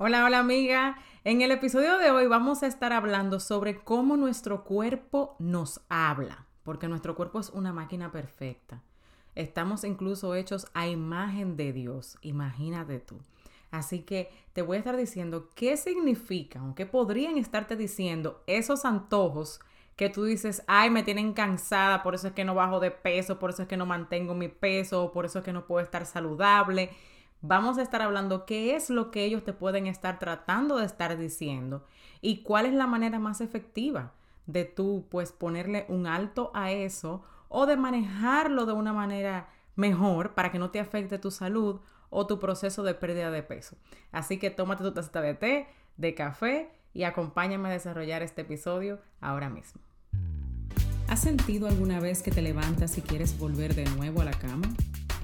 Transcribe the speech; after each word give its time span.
Hola, 0.00 0.24
hola 0.24 0.38
amiga. 0.38 0.96
En 1.24 1.42
el 1.42 1.50
episodio 1.50 1.98
de 1.98 2.12
hoy 2.12 2.28
vamos 2.28 2.62
a 2.62 2.68
estar 2.68 2.92
hablando 2.92 3.40
sobre 3.40 3.80
cómo 3.80 4.16
nuestro 4.16 4.62
cuerpo 4.62 5.34
nos 5.40 5.80
habla, 5.88 6.46
porque 6.62 6.86
nuestro 6.86 7.16
cuerpo 7.16 7.40
es 7.40 7.50
una 7.50 7.72
máquina 7.72 8.12
perfecta. 8.12 8.80
Estamos 9.34 9.82
incluso 9.82 10.36
hechos 10.36 10.68
a 10.72 10.86
imagen 10.86 11.56
de 11.56 11.72
Dios, 11.72 12.16
imagínate 12.22 13.00
tú. 13.00 13.18
Así 13.72 14.02
que 14.02 14.30
te 14.52 14.62
voy 14.62 14.76
a 14.76 14.78
estar 14.78 14.96
diciendo 14.96 15.50
qué 15.56 15.76
significan 15.76 16.70
o 16.70 16.74
qué 16.76 16.86
podrían 16.86 17.36
estarte 17.36 17.74
diciendo 17.74 18.44
esos 18.46 18.84
antojos 18.84 19.58
que 19.96 20.10
tú 20.10 20.22
dices, 20.22 20.62
ay, 20.68 20.90
me 20.90 21.02
tienen 21.02 21.32
cansada, 21.32 22.04
por 22.04 22.14
eso 22.14 22.28
es 22.28 22.34
que 22.34 22.44
no 22.44 22.54
bajo 22.54 22.78
de 22.78 22.92
peso, 22.92 23.40
por 23.40 23.50
eso 23.50 23.62
es 23.62 23.68
que 23.68 23.76
no 23.76 23.84
mantengo 23.84 24.32
mi 24.32 24.46
peso, 24.46 25.10
por 25.10 25.24
eso 25.24 25.40
es 25.40 25.44
que 25.44 25.52
no 25.52 25.66
puedo 25.66 25.82
estar 25.82 26.06
saludable 26.06 26.90
vamos 27.40 27.78
a 27.78 27.82
estar 27.82 28.02
hablando 28.02 28.46
qué 28.46 28.74
es 28.74 28.90
lo 28.90 29.10
que 29.10 29.24
ellos 29.24 29.44
te 29.44 29.52
pueden 29.52 29.86
estar 29.86 30.18
tratando 30.18 30.76
de 30.78 30.86
estar 30.86 31.16
diciendo 31.16 31.84
y 32.20 32.42
cuál 32.42 32.66
es 32.66 32.74
la 32.74 32.86
manera 32.86 33.18
más 33.18 33.40
efectiva 33.40 34.12
de 34.46 34.64
tú 34.64 35.06
pues 35.10 35.32
ponerle 35.32 35.84
un 35.88 36.06
alto 36.06 36.50
a 36.54 36.72
eso 36.72 37.22
o 37.48 37.66
de 37.66 37.76
manejarlo 37.76 38.66
de 38.66 38.72
una 38.72 38.92
manera 38.92 39.48
mejor 39.76 40.34
para 40.34 40.50
que 40.50 40.58
no 40.58 40.70
te 40.70 40.80
afecte 40.80 41.18
tu 41.18 41.30
salud 41.30 41.80
o 42.10 42.26
tu 42.26 42.40
proceso 42.40 42.82
de 42.82 42.94
pérdida 42.94 43.30
de 43.30 43.42
peso. 43.42 43.76
Así 44.10 44.38
que 44.38 44.50
tómate 44.50 44.82
tu 44.82 44.92
taza 44.92 45.20
de 45.20 45.34
té, 45.34 45.68
de 45.96 46.14
café 46.14 46.70
y 46.94 47.04
acompáñame 47.04 47.68
a 47.68 47.72
desarrollar 47.72 48.22
este 48.22 48.42
episodio 48.42 48.98
ahora 49.20 49.50
mismo. 49.50 49.80
¿Has 51.08 51.20
sentido 51.20 51.68
alguna 51.68 52.00
vez 52.00 52.22
que 52.22 52.30
te 52.30 52.42
levantas 52.42 52.98
y 52.98 53.02
quieres 53.02 53.38
volver 53.38 53.74
de 53.74 53.84
nuevo 53.84 54.20
a 54.20 54.24
la 54.24 54.32
cama? 54.32 54.68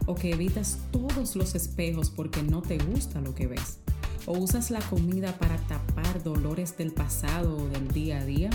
O 0.06 0.14
que 0.14 0.32
evitas 0.32 0.78
todos 0.90 1.36
los 1.36 1.54
espejos 1.54 2.10
porque 2.10 2.42
no 2.42 2.62
te 2.62 2.78
gusta 2.78 3.20
lo 3.20 3.34
que 3.34 3.46
ves, 3.46 3.78
o 4.26 4.38
usas 4.38 4.70
la 4.70 4.80
comida 4.80 5.36
para 5.38 5.56
tapar 5.66 6.22
dolores 6.22 6.76
del 6.76 6.92
pasado 6.92 7.56
o 7.56 7.68
del 7.68 7.88
día 7.88 8.20
a 8.20 8.24
día, 8.24 8.50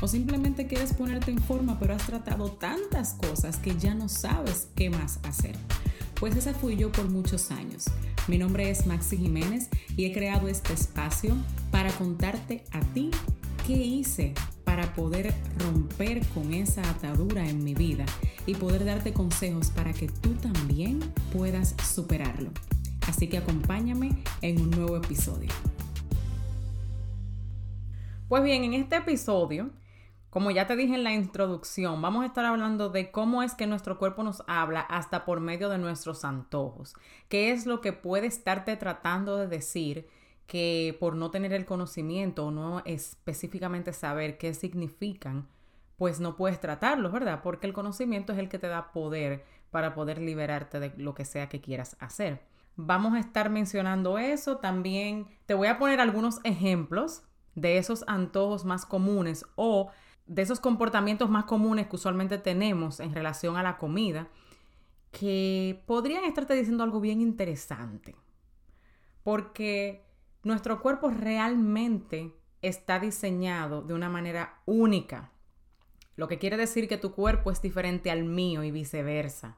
o 0.00 0.08
simplemente 0.08 0.66
quieres 0.66 0.92
ponerte 0.92 1.30
en 1.30 1.38
forma 1.38 1.78
pero 1.78 1.94
has 1.94 2.06
tratado 2.06 2.52
tantas 2.52 3.14
cosas 3.14 3.56
que 3.56 3.76
ya 3.76 3.94
no 3.94 4.08
sabes 4.08 4.68
qué 4.74 4.90
más 4.90 5.20
hacer. 5.22 5.56
Pues 6.18 6.36
esa 6.36 6.54
fui 6.54 6.76
yo 6.76 6.92
por 6.92 7.08
muchos 7.10 7.50
años. 7.50 7.84
Mi 8.28 8.38
nombre 8.38 8.70
es 8.70 8.86
Maxi 8.86 9.16
Jiménez 9.16 9.68
y 9.96 10.06
he 10.06 10.12
creado 10.12 10.48
este 10.48 10.72
espacio 10.72 11.36
para 11.70 11.90
contarte 11.92 12.64
a 12.70 12.80
ti 12.80 13.10
qué 13.66 13.74
hice 13.74 14.32
para 14.64 14.94
poder 14.94 15.34
romper 15.58 16.26
con 16.28 16.54
esa 16.54 16.88
atadura 16.88 17.48
en 17.48 17.62
mi 17.62 17.74
vida 17.74 18.06
y 18.46 18.54
poder 18.54 18.84
darte 18.84 19.12
consejos 19.12 19.70
para 19.70 19.92
que 19.92 20.08
tú 20.08 20.34
también 20.34 21.00
puedas 21.32 21.74
superarlo. 21.82 22.50
Así 23.08 23.28
que 23.28 23.38
acompáñame 23.38 24.10
en 24.42 24.60
un 24.60 24.70
nuevo 24.70 24.96
episodio. 24.96 25.50
Pues 28.28 28.42
bien, 28.42 28.64
en 28.64 28.74
este 28.74 28.96
episodio, 28.96 29.70
como 30.30 30.50
ya 30.50 30.66
te 30.66 30.76
dije 30.76 30.94
en 30.94 31.04
la 31.04 31.12
introducción, 31.12 32.00
vamos 32.02 32.24
a 32.24 32.26
estar 32.26 32.44
hablando 32.44 32.88
de 32.88 33.10
cómo 33.10 33.42
es 33.42 33.54
que 33.54 33.66
nuestro 33.66 33.98
cuerpo 33.98 34.22
nos 34.22 34.42
habla 34.46 34.80
hasta 34.80 35.24
por 35.24 35.40
medio 35.40 35.68
de 35.68 35.78
nuestros 35.78 36.24
antojos. 36.24 36.94
¿Qué 37.28 37.52
es 37.52 37.66
lo 37.66 37.80
que 37.80 37.92
puede 37.92 38.26
estarte 38.26 38.76
tratando 38.76 39.36
de 39.36 39.46
decir? 39.46 40.08
que 40.46 40.96
por 41.00 41.16
no 41.16 41.30
tener 41.30 41.52
el 41.52 41.64
conocimiento 41.64 42.46
o 42.46 42.50
no 42.50 42.82
específicamente 42.84 43.92
saber 43.92 44.36
qué 44.38 44.52
significan, 44.54 45.48
pues 45.96 46.20
no 46.20 46.36
puedes 46.36 46.60
tratarlos, 46.60 47.12
¿verdad? 47.12 47.40
Porque 47.42 47.66
el 47.66 47.72
conocimiento 47.72 48.32
es 48.32 48.38
el 48.38 48.48
que 48.48 48.58
te 48.58 48.68
da 48.68 48.92
poder 48.92 49.44
para 49.70 49.94
poder 49.94 50.18
liberarte 50.18 50.80
de 50.80 50.92
lo 50.96 51.14
que 51.14 51.24
sea 51.24 51.48
que 51.48 51.60
quieras 51.60 51.96
hacer. 52.00 52.42
Vamos 52.76 53.14
a 53.14 53.20
estar 53.20 53.50
mencionando 53.50 54.18
eso. 54.18 54.58
También 54.58 55.26
te 55.46 55.54
voy 55.54 55.68
a 55.68 55.78
poner 55.78 56.00
algunos 56.00 56.40
ejemplos 56.44 57.22
de 57.54 57.78
esos 57.78 58.04
antojos 58.08 58.64
más 58.64 58.84
comunes 58.84 59.44
o 59.54 59.90
de 60.26 60.42
esos 60.42 60.60
comportamientos 60.60 61.30
más 61.30 61.44
comunes 61.44 61.86
que 61.86 61.96
usualmente 61.96 62.38
tenemos 62.38 63.00
en 63.00 63.14
relación 63.14 63.56
a 63.56 63.62
la 63.62 63.76
comida 63.76 64.28
que 65.10 65.82
podrían 65.86 66.24
estarte 66.24 66.54
diciendo 66.54 66.82
algo 66.82 67.00
bien 67.00 67.20
interesante. 67.20 68.16
Porque 69.22 70.04
nuestro 70.42 70.82
cuerpo 70.82 71.10
realmente 71.10 72.34
está 72.62 72.98
diseñado 72.98 73.82
de 73.82 73.94
una 73.94 74.08
manera 74.08 74.60
única, 74.66 75.30
lo 76.16 76.28
que 76.28 76.38
quiere 76.38 76.56
decir 76.56 76.88
que 76.88 76.98
tu 76.98 77.12
cuerpo 77.12 77.50
es 77.50 77.60
diferente 77.60 78.10
al 78.10 78.24
mío 78.24 78.62
y 78.64 78.70
viceversa. 78.70 79.56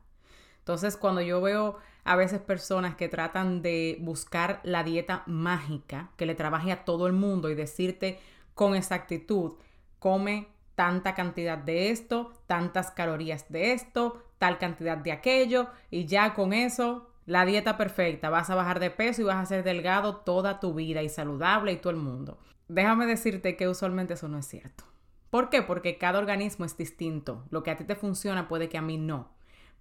Entonces, 0.59 0.97
cuando 0.97 1.21
yo 1.21 1.41
veo 1.41 1.78
a 2.05 2.17
veces 2.17 2.41
personas 2.41 2.97
que 2.97 3.09
tratan 3.09 3.62
de 3.62 3.99
buscar 4.00 4.61
la 4.65 4.83
dieta 4.83 5.22
mágica, 5.27 6.11
que 6.16 6.27
le 6.27 6.34
trabaje 6.34 6.72
a 6.72 6.84
todo 6.84 7.06
el 7.06 7.12
mundo 7.12 7.50
y 7.50 7.55
decirte 7.55 8.19
con 8.55 8.75
exactitud, 8.75 9.53
come 9.99 10.49
tanta 10.75 11.15
cantidad 11.15 11.59
de 11.59 11.91
esto, 11.91 12.33
tantas 12.47 12.91
calorías 12.91 13.47
de 13.49 13.72
esto, 13.72 14.22
tal 14.39 14.59
cantidad 14.59 14.97
de 14.97 15.12
aquello, 15.12 15.69
y 15.91 16.06
ya 16.06 16.34
con 16.34 16.53
eso 16.53 17.11
la 17.27 17.45
dieta 17.45 17.77
perfecta, 17.77 18.31
vas 18.31 18.50
a 18.50 18.55
bajar 18.55 18.78
de 18.78 18.91
peso 18.91 19.22
y 19.22 19.25
vas 19.25 19.37
a 19.37 19.47
ser 19.47 19.65
delgado 19.65 20.16
toda 20.16 20.61
tu 20.61 20.75
vida 20.75 21.03
y 21.03 21.09
saludable 21.09 21.72
y 21.72 21.77
todo 21.77 21.91
el 21.91 21.97
mundo. 21.97 22.39
Déjame 22.69 23.06
decirte 23.06 23.56
que 23.56 23.69
usualmente 23.69 24.15
eso 24.15 24.28
no 24.28 24.39
es 24.39 24.47
cierto. 24.47 24.84
¿Por 25.31 25.51
qué? 25.51 25.63
Porque 25.63 25.99
cada 25.99 26.19
organismo 26.19 26.65
es 26.65 26.77
distinto. 26.77 27.45
Lo 27.51 27.63
que 27.63 27.71
a 27.71 27.77
ti 27.77 27.85
te 27.85 27.97
funciona 27.97 28.49
puede 28.49 28.69
que 28.69 28.79
a 28.79 28.83
mí 28.83 28.97
no. 28.99 29.31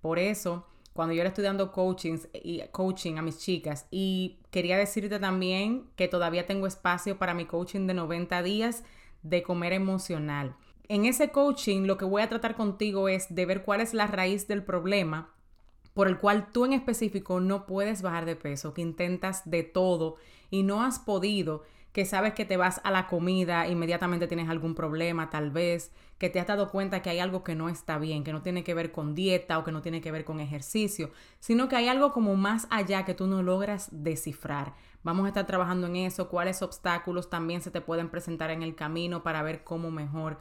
Por 0.02 0.20
eso, 0.20 0.66
cuando 0.94 1.14
yo 1.14 1.22
era 1.22 1.30
estudiando 1.30 1.72
coaching, 1.72 2.18
y 2.34 2.62
coaching 2.72 3.18
a 3.18 3.22
mis 3.22 3.40
chicas 3.40 3.88
y 3.92 4.40
quería 4.52 4.78
decirte 4.78 5.20
también 5.20 5.88
que 5.96 6.08
todavía 6.08 6.48
tengo 6.48 6.68
espacio 6.68 7.18
para 7.18 7.34
mi 7.34 7.46
coaching 7.46 7.88
de 7.88 7.94
90 7.94 8.44
días 8.44 8.84
de 9.24 9.44
comer 9.44 9.74
emocional. 9.74 10.56
En 10.88 11.06
ese 11.06 11.30
coaching 11.32 11.86
lo 11.86 11.98
que 11.98 12.06
voy 12.06 12.22
a 12.22 12.30
tratar 12.30 12.56
contigo 12.56 13.10
es 13.10 13.34
de 13.34 13.46
ver 13.46 13.64
cuál 13.64 13.82
es 13.82 13.94
la 13.94 14.08
raíz 14.08 14.48
del 14.48 14.64
problema 14.64 15.36
por 15.96 16.10
el 16.10 16.18
cual 16.18 16.52
tú 16.52 16.66
en 16.66 16.74
específico 16.74 17.40
no 17.40 17.66
puedes 17.66 18.02
bajar 18.02 18.26
de 18.26 18.36
peso, 18.36 18.74
que 18.74 18.82
intentas 18.82 19.50
de 19.50 19.64
todo 19.64 20.18
y 20.52 20.64
no 20.64 20.84
has 20.84 21.00
podido, 21.00 21.64
que 21.96 22.04
sabes 22.04 22.34
que 22.34 22.44
te 22.44 22.58
vas 22.58 22.82
a 22.84 22.92
la 22.92 23.08
comida, 23.08 23.70
inmediatamente 23.70 24.28
tienes 24.28 24.50
algún 24.50 24.76
problema 24.76 25.30
tal 25.30 25.50
vez, 25.50 25.94
que 26.18 26.30
te 26.30 26.42
has 26.42 26.48
dado 26.48 26.70
cuenta 26.70 27.02
que 27.02 27.10
hay 27.10 27.20
algo 27.20 27.42
que 27.42 27.56
no 27.56 27.70
está 27.70 27.98
bien, 28.00 28.26
que 28.26 28.34
no 28.34 28.42
tiene 28.42 28.66
que 28.66 28.74
ver 28.74 28.92
con 28.92 29.16
dieta 29.16 29.58
o 29.58 29.64
que 29.64 29.72
no 29.72 29.82
tiene 29.82 30.02
que 30.02 30.12
ver 30.12 30.26
con 30.26 30.42
ejercicio, 30.42 31.12
sino 31.40 31.70
que 31.70 31.78
hay 31.78 31.88
algo 31.88 32.12
como 32.12 32.36
más 32.36 32.68
allá 32.70 33.06
que 33.06 33.14
tú 33.14 33.28
no 33.28 33.42
logras 33.44 33.88
descifrar. 33.94 34.74
Vamos 35.04 35.24
a 35.24 35.30
estar 35.30 35.48
trabajando 35.48 35.88
en 35.88 35.96
eso, 35.96 36.28
cuáles 36.28 36.62
obstáculos 36.62 37.30
también 37.30 37.62
se 37.62 37.72
te 37.72 37.80
pueden 37.80 38.10
presentar 38.10 38.50
en 38.50 38.62
el 38.62 38.76
camino 38.76 39.24
para 39.24 39.42
ver 39.42 39.64
cómo 39.64 39.90
mejor 39.90 40.40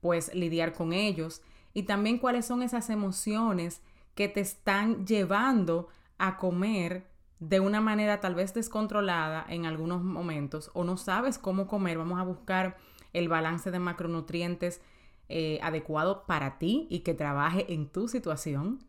pues 0.00 0.34
lidiar 0.34 0.72
con 0.72 0.92
ellos 0.92 1.42
y 1.74 1.84
también 1.84 2.18
cuáles 2.18 2.44
son 2.44 2.64
esas 2.64 2.90
emociones 2.90 3.82
que 4.16 4.26
te 4.26 4.40
están 4.40 5.06
llevando 5.06 5.90
a 6.18 6.38
comer 6.38 7.06
de 7.40 7.60
una 7.60 7.80
manera 7.80 8.20
tal 8.20 8.34
vez 8.34 8.54
descontrolada 8.54 9.44
en 9.48 9.66
algunos 9.66 10.02
momentos 10.02 10.70
o 10.74 10.84
no 10.84 10.96
sabes 10.96 11.38
cómo 11.38 11.66
comer, 11.66 11.98
vamos 11.98 12.18
a 12.18 12.24
buscar 12.24 12.76
el 13.12 13.28
balance 13.28 13.70
de 13.70 13.78
macronutrientes 13.78 14.80
eh, 15.28 15.58
adecuado 15.62 16.26
para 16.26 16.58
ti 16.58 16.86
y 16.90 17.00
que 17.00 17.14
trabaje 17.14 17.72
en 17.72 17.88
tu 17.88 18.08
situación. 18.08 18.84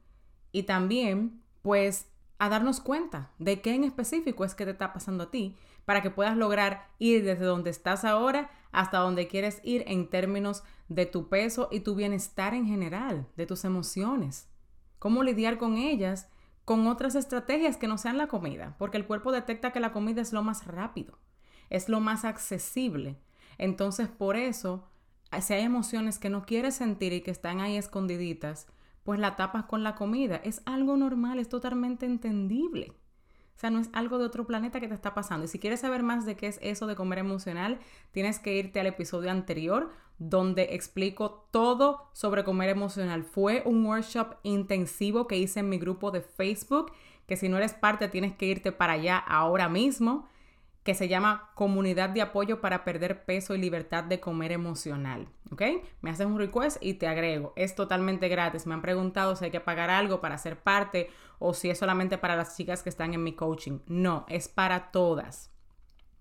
Y 0.52 0.64
también, 0.64 1.44
pues, 1.62 2.08
a 2.38 2.50
darnos 2.50 2.80
cuenta 2.80 3.32
de 3.38 3.62
qué 3.62 3.76
en 3.76 3.84
específico 3.84 4.46
es 4.46 4.56
que 4.56 4.66
te 4.66 4.72
está 4.72 4.94
pasando 4.94 5.26
a 5.26 5.32
ti 5.32 5.58
para 5.86 6.02
que 6.02 6.10
puedas 6.10 6.38
lograr 6.38 6.88
ir 6.98 7.24
desde 7.24 7.46
donde 7.46 7.70
estás 7.70 8.06
ahora 8.06 8.50
hasta 8.72 9.00
donde 9.00 9.28
quieres 9.28 9.60
ir 9.64 9.84
en 9.88 10.10
términos 10.10 10.64
de 10.88 11.06
tu 11.06 11.28
peso 11.28 11.68
y 11.72 11.82
tu 11.82 11.96
bienestar 11.96 12.54
en 12.54 12.66
general, 12.66 13.28
de 13.36 13.46
tus 13.46 13.66
emociones 13.66 14.50
cómo 15.00 15.24
lidiar 15.24 15.58
con 15.58 15.78
ellas 15.78 16.30
con 16.70 16.86
otras 16.86 17.16
estrategias 17.16 17.78
que 17.78 17.88
no 17.88 17.98
sean 17.98 18.20
la 18.20 18.28
comida, 18.28 18.76
porque 18.78 18.98
el 18.98 19.08
cuerpo 19.08 19.32
detecta 19.32 19.72
que 19.72 19.80
la 19.80 19.92
comida 19.92 20.22
es 20.22 20.34
lo 20.34 20.44
más 20.44 20.68
rápido, 20.68 21.18
es 21.72 21.90
lo 21.90 22.00
más 22.00 22.26
accesible. 22.26 23.18
Entonces, 23.58 24.08
por 24.08 24.36
eso, 24.36 24.88
si 25.42 25.56
hay 25.56 25.64
emociones 25.64 26.20
que 26.20 26.30
no 26.30 26.46
quieres 26.46 26.76
sentir 26.76 27.12
y 27.12 27.22
que 27.22 27.32
están 27.32 27.60
ahí 27.60 27.76
escondiditas, 27.76 28.68
pues 29.02 29.20
la 29.20 29.36
tapas 29.36 29.64
con 29.64 29.82
la 29.82 29.96
comida. 29.96 30.36
Es 30.44 30.62
algo 30.66 30.96
normal, 30.96 31.40
es 31.40 31.50
totalmente 31.50 32.06
entendible. 32.06 32.94
O 33.60 33.62
sea, 33.62 33.72
no 33.72 33.80
es 33.82 33.90
algo 33.92 34.20
de 34.20 34.26
otro 34.26 34.48
planeta 34.48 34.80
que 34.80 34.88
te 34.88 34.94
está 34.94 35.14
pasando. 35.14 35.44
Y 35.44 35.50
si 35.50 35.60
quieres 35.60 35.82
saber 35.82 36.02
más 36.02 36.26
de 36.26 36.38
qué 36.38 36.48
es 36.48 36.60
eso 36.62 36.88
de 36.88 36.96
comer 36.96 37.20
emocional, 37.20 37.78
tienes 38.14 38.40
que 38.40 38.56
irte 38.56 38.80
al 38.80 38.86
episodio 38.86 39.30
anterior 39.32 39.90
donde 40.18 40.76
explico 40.76 41.46
todo 41.52 42.08
sobre 42.14 42.46
comer 42.46 42.70
emocional. 42.70 43.26
Fue 43.26 43.62
un 43.66 43.86
workshop 43.86 44.36
intensivo 44.44 45.28
que 45.28 45.36
hice 45.36 45.60
en 45.60 45.68
mi 45.68 45.78
grupo 45.78 46.10
de 46.10 46.22
Facebook, 46.22 46.94
que 47.28 47.36
si 47.36 47.50
no 47.50 47.58
eres 47.58 47.74
parte 47.74 48.08
tienes 48.08 48.34
que 48.34 48.46
irte 48.46 48.72
para 48.72 48.94
allá 48.94 49.18
ahora 49.18 49.68
mismo 49.68 50.30
que 50.84 50.96
se 50.96 51.08
llama 51.08 51.52
Comunidad 51.56 52.10
de 52.10 52.22
Apoyo 52.22 52.62
para 52.62 52.84
Perder 52.84 53.26
Peso 53.26 53.54
y 53.54 53.60
Libertad 53.60 54.04
de 54.06 54.20
Comer 54.20 54.52
Emocional. 54.52 55.28
¿Ok? 55.52 55.62
Me 56.02 56.10
haces 56.10 56.26
un 56.26 56.38
request 56.38 56.78
y 56.82 56.96
te 56.96 57.08
agrego. 57.08 57.54
Es 57.56 57.76
totalmente 57.76 58.28
gratis. 58.30 58.66
Me 58.66 58.74
han 58.74 58.82
preguntado 58.82 59.36
si 59.36 59.46
hay 59.46 59.52
que 59.52 59.60
pagar 59.60 59.90
algo 59.90 60.22
para 60.22 60.38
ser 60.38 60.60
parte 60.62 61.10
o 61.38 61.54
si 61.54 61.70
es 61.70 61.78
solamente 61.78 62.18
para 62.18 62.36
las 62.36 62.56
chicas 62.56 62.84
que 62.84 62.90
están 62.90 63.14
en 63.14 63.24
mi 63.24 63.34
coaching. 63.34 63.80
No, 63.88 64.26
es 64.30 64.48
para 64.48 64.92
todas. 64.92 65.52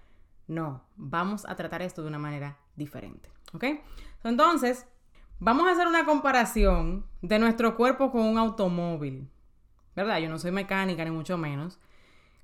No, 0.47 0.85
vamos 0.97 1.45
a 1.47 1.55
tratar 1.57 1.83
esto 1.83 2.03
de 2.03 2.09
una 2.09 2.19
manera 2.19 2.59
diferente, 2.77 3.31
¿ok? 3.53 3.65
Entonces, 4.25 4.87
vamos 5.39 5.67
a 5.67 5.73
hacer 5.73 5.87
una 5.87 6.05
comparación 6.05 7.07
de 7.23 7.39
nuestro 7.39 7.77
cuerpo 7.77 8.11
con 8.11 8.23
un 8.23 8.39
automóvil, 8.39 9.31
¿verdad? 9.95 10.19
Yo 10.19 10.29
no 10.29 10.39
soy 10.39 10.51
mecánica 10.51 11.05
ni 11.05 11.11
mucho 11.11 11.37
menos, 11.37 11.79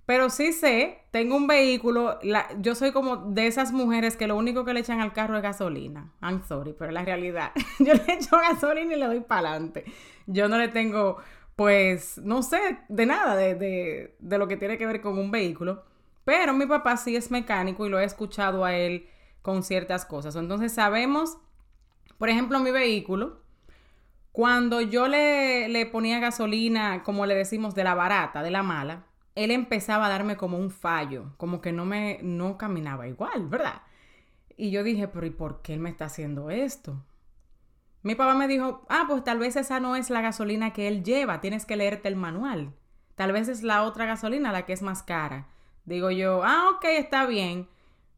pero 0.07 0.31
sí 0.31 0.53
sé, 0.53 1.01
tengo 1.11 1.37
un 1.37 1.49
vehículo, 1.49 2.21
yo 2.61 2.77
soy 2.77 2.93
como 2.93 3.17
de 3.17 3.49
esas 3.49 3.73
mujeres 3.73 4.17
que 4.17 4.29
lo 4.29 4.37
único 4.37 4.65
que 4.65 4.73
le 4.73 4.81
echan 4.81 5.01
al 5.01 5.13
carro 5.13 5.37
es 5.37 5.43
gasolina. 5.43 6.13
I'm 6.23 6.45
sorry, 6.47 6.75
pero 6.79 6.93
la 6.93 7.05
realidad. 7.05 7.51
yo 7.81 7.93
le 7.93 8.15
echo 8.15 8.37
gasolina 8.39 8.95
y 8.95 9.01
le 9.01 9.07
doy 9.07 9.21
para 9.21 9.51
adelante. 9.51 9.85
Yo 10.27 10.49
no 10.49 10.59
le 10.59 10.69
tengo, 10.69 11.17
pues, 11.57 12.19
no 12.19 12.45
sé, 12.45 12.79
de 12.89 13.05
nada 13.05 13.35
de, 13.35 14.15
de 14.17 14.39
lo 14.39 14.47
que 14.47 14.57
tiene 14.57 14.79
que 14.79 14.87
ver 14.87 15.01
con 15.01 15.19
un 15.19 15.33
vehículo. 15.33 15.83
Pero 16.25 16.55
mi 16.55 16.67
papá 16.67 16.97
sí 16.97 17.17
es 17.17 17.33
mecánico 17.33 17.85
y 17.85 17.89
lo 17.89 17.99
he 17.99 18.05
escuchado 18.05 18.65
a 18.65 18.75
él 18.77 19.09
con 19.43 19.65
ciertas 19.65 20.05
cosas. 20.05 20.37
Entonces 20.37 20.73
sabemos, 20.73 21.37
por 22.17 22.29
ejemplo, 22.29 22.61
mi 22.61 22.71
vehículo, 22.71 23.43
cuando 24.31 24.81
yo 24.81 25.09
le, 25.09 25.69
le 25.69 25.87
ponía 25.87 26.21
gasolina, 26.21 27.03
como 27.03 27.27
le 27.27 27.35
decimos, 27.35 27.75
de 27.75 27.83
la 27.83 27.95
barata, 27.95 28.43
de 28.45 28.51
la 28.53 28.63
mala, 28.63 29.06
él 29.37 29.51
empezaba 29.51 30.07
a 30.07 30.09
darme 30.09 30.37
como 30.37 30.59
un 30.59 30.71
fallo, 30.71 31.35
como 31.37 31.61
que 31.61 31.71
no 31.71 31.85
me, 31.85 32.19
no 32.23 32.59
caminaba 32.59 33.07
igual, 33.07 33.47
¿verdad? 33.47 33.83
Y 34.57 34.71
yo 34.71 34.83
dije, 34.83 35.07
pero 35.09 35.27
¿y 35.27 35.31
por 35.31 35.61
qué 35.63 35.75
él 35.75 35.81
me 35.81 35.91
está 35.91 36.07
haciendo 36.07 36.51
esto? 36.51 37.05
Mi 38.03 38.15
papá 38.15 38.35
me 38.35 38.49
dijo, 38.49 38.87
ah, 38.89 39.05
pues 39.07 39.23
tal 39.25 39.39
vez 39.39 39.57
esa 39.57 39.79
no 39.79 39.95
es 39.95 40.09
la 40.09 40.23
gasolina 40.23 40.73
que 40.73 40.89
él 40.89 41.05
lleva, 41.05 41.43
tienes 41.43 41.67
que 41.67 41.77
leerte 41.77 42.09
el 42.09 42.17
manual. 42.17 42.73
Tal 43.15 43.33
vez 43.33 43.49
es 43.49 43.63
la 43.63 43.83
otra 43.83 44.07
gasolina 44.07 44.53
la 44.53 44.65
que 44.65 44.73
es 44.73 44.81
más 44.81 45.03
cara. 45.03 45.49
Digo 45.85 46.11
yo, 46.11 46.43
ah, 46.43 46.71
ok, 46.75 46.85
está 46.85 47.27
bien. 47.27 47.69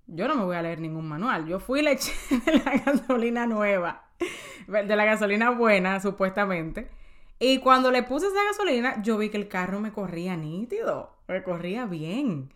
Yo 0.06 0.28
no 0.28 0.36
me 0.36 0.44
voy 0.44 0.56
a 0.56 0.62
leer 0.62 0.80
ningún 0.80 1.08
manual. 1.08 1.46
Yo 1.46 1.58
fui 1.58 1.80
y 1.80 1.82
le 1.82 1.92
eché 1.92 2.12
de 2.46 2.62
la 2.64 2.78
gasolina 2.78 3.46
nueva, 3.46 4.04
de 4.68 4.96
la 4.96 5.04
gasolina 5.04 5.50
buena, 5.50 5.98
supuestamente. 6.00 6.90
Y 7.38 7.58
cuando 7.58 7.90
le 7.90 8.02
puse 8.02 8.26
esa 8.26 8.44
gasolina, 8.44 9.00
yo 9.02 9.16
vi 9.16 9.30
que 9.30 9.36
el 9.36 9.48
carro 9.48 9.80
me 9.80 9.92
corría 9.92 10.36
nítido, 10.36 11.16
me 11.28 11.42
corría 11.42 11.86
bien. 11.86 12.52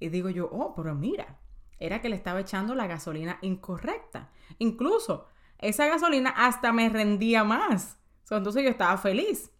Y 0.00 0.08
digo 0.08 0.30
yo, 0.30 0.48
oh, 0.50 0.74
pero 0.74 0.94
mira, 0.94 1.38
era 1.78 2.00
que 2.00 2.08
le 2.08 2.16
estaba 2.16 2.40
echando 2.40 2.74
la 2.74 2.86
gasolina 2.86 3.38
incorrecta. 3.42 4.30
Incluso 4.58 5.26
esa 5.58 5.86
gasolina 5.86 6.30
hasta 6.30 6.72
me 6.72 6.88
rendía 6.88 7.44
más. 7.44 7.98
entonces 8.30 8.62
yo 8.62 8.70
estaba 8.70 8.96
feliz. 8.96 9.50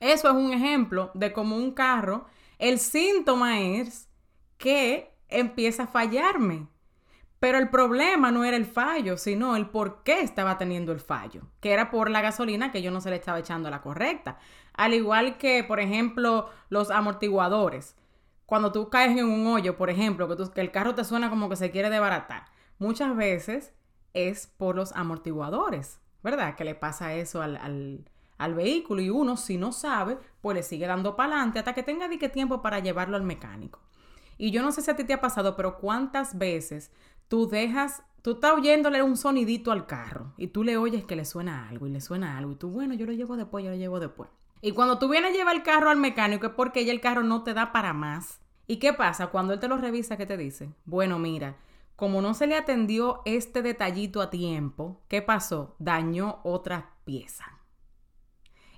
Eso 0.00 0.28
es 0.28 0.34
un 0.34 0.52
ejemplo 0.52 1.10
de 1.14 1.32
cómo 1.32 1.56
un 1.56 1.72
carro, 1.72 2.26
el 2.58 2.78
síntoma 2.78 3.60
es 3.60 4.08
que 4.58 5.14
empieza 5.28 5.84
a 5.84 5.86
fallarme. 5.86 6.66
Pero 7.44 7.58
el 7.58 7.68
problema 7.68 8.30
no 8.30 8.42
era 8.46 8.56
el 8.56 8.64
fallo, 8.64 9.18
sino 9.18 9.54
el 9.54 9.66
por 9.66 10.02
qué 10.02 10.22
estaba 10.22 10.56
teniendo 10.56 10.92
el 10.92 10.98
fallo, 10.98 11.42
que 11.60 11.72
era 11.72 11.90
por 11.90 12.08
la 12.08 12.22
gasolina 12.22 12.72
que 12.72 12.80
yo 12.80 12.90
no 12.90 13.02
se 13.02 13.10
le 13.10 13.16
estaba 13.16 13.38
echando 13.38 13.68
la 13.68 13.82
correcta. 13.82 14.38
Al 14.72 14.94
igual 14.94 15.36
que, 15.36 15.62
por 15.62 15.78
ejemplo, 15.78 16.48
los 16.70 16.90
amortiguadores. 16.90 17.96
Cuando 18.46 18.72
tú 18.72 18.88
caes 18.88 19.18
en 19.18 19.26
un 19.26 19.46
hoyo, 19.46 19.76
por 19.76 19.90
ejemplo, 19.90 20.26
que, 20.54 20.60
el 20.62 20.70
carro 20.70 20.94
te 20.94 21.04
suena 21.04 21.28
como 21.28 21.50
que 21.50 21.56
se 21.56 21.70
quiere 21.70 21.90
desbaratar, 21.90 22.46
muchas 22.78 23.14
veces 23.14 23.74
es 24.14 24.46
por 24.46 24.74
los 24.74 24.92
amortiguadores, 24.92 26.00
¿verdad? 26.22 26.56
Que 26.56 26.64
le 26.64 26.74
pasa 26.74 27.12
eso 27.12 27.42
al, 27.42 28.06
al, 28.38 28.54
vehículo 28.54 29.02
y 29.02 29.10
uno, 29.10 29.36
si 29.36 29.58
no 29.58 29.72
sabe, 29.72 30.16
pues 30.40 30.56
le 30.56 30.62
sigue 30.62 30.86
dando 30.86 31.14
para 31.14 31.34
adelante 31.34 31.58
hasta 31.58 31.74
que 31.74 31.82
tenga 31.82 32.08
de 32.08 32.18
qué 32.18 32.30
tiempo 32.30 32.62
para 32.62 32.78
llevarlo 32.78 33.18
al 33.18 33.22
mecánico. 33.22 33.80
Y 34.36 34.50
yo 34.50 34.62
no 34.62 34.72
sé 34.72 34.82
si 34.82 34.90
a 34.90 34.96
ti 34.96 35.04
te 35.04 35.12
ha 35.12 35.20
pasado, 35.20 35.56
pero 35.56 35.78
cuántas 35.78 36.38
veces 36.38 36.90
tú 37.28 37.48
dejas, 37.48 38.02
tú 38.22 38.32
estás 38.32 38.52
oyéndole 38.52 39.02
un 39.02 39.16
sonidito 39.16 39.72
al 39.72 39.86
carro 39.86 40.32
y 40.36 40.48
tú 40.48 40.64
le 40.64 40.76
oyes 40.76 41.04
que 41.04 41.16
le 41.16 41.24
suena 41.24 41.68
algo 41.68 41.86
y 41.86 41.90
le 41.90 42.00
suena 42.00 42.38
algo 42.38 42.52
y 42.52 42.56
tú, 42.56 42.70
bueno, 42.70 42.94
yo 42.94 43.06
lo 43.06 43.12
llevo 43.12 43.36
después, 43.36 43.64
yo 43.64 43.70
lo 43.70 43.76
llevo 43.76 44.00
después. 44.00 44.30
Y 44.60 44.72
cuando 44.72 44.98
tú 44.98 45.08
vienes 45.08 45.32
a 45.32 45.34
llevar 45.34 45.56
el 45.56 45.62
carro 45.62 45.90
al 45.90 45.98
mecánico 45.98 46.46
es 46.46 46.52
porque 46.54 46.84
ya 46.84 46.92
el 46.92 47.00
carro 47.00 47.22
no 47.22 47.42
te 47.42 47.52
da 47.52 47.70
para 47.70 47.92
más. 47.92 48.40
¿Y 48.66 48.78
qué 48.78 48.94
pasa? 48.94 49.26
Cuando 49.26 49.52
él 49.52 49.60
te 49.60 49.68
lo 49.68 49.76
revisa, 49.76 50.16
¿qué 50.16 50.24
te 50.24 50.38
dice? 50.38 50.70
Bueno, 50.86 51.18
mira, 51.18 51.58
como 51.96 52.22
no 52.22 52.34
se 52.34 52.46
le 52.46 52.56
atendió 52.56 53.20
este 53.24 53.60
detallito 53.62 54.22
a 54.22 54.30
tiempo, 54.30 55.02
¿qué 55.08 55.20
pasó? 55.20 55.76
Dañó 55.78 56.40
otra 56.44 56.94
pieza. 57.04 57.44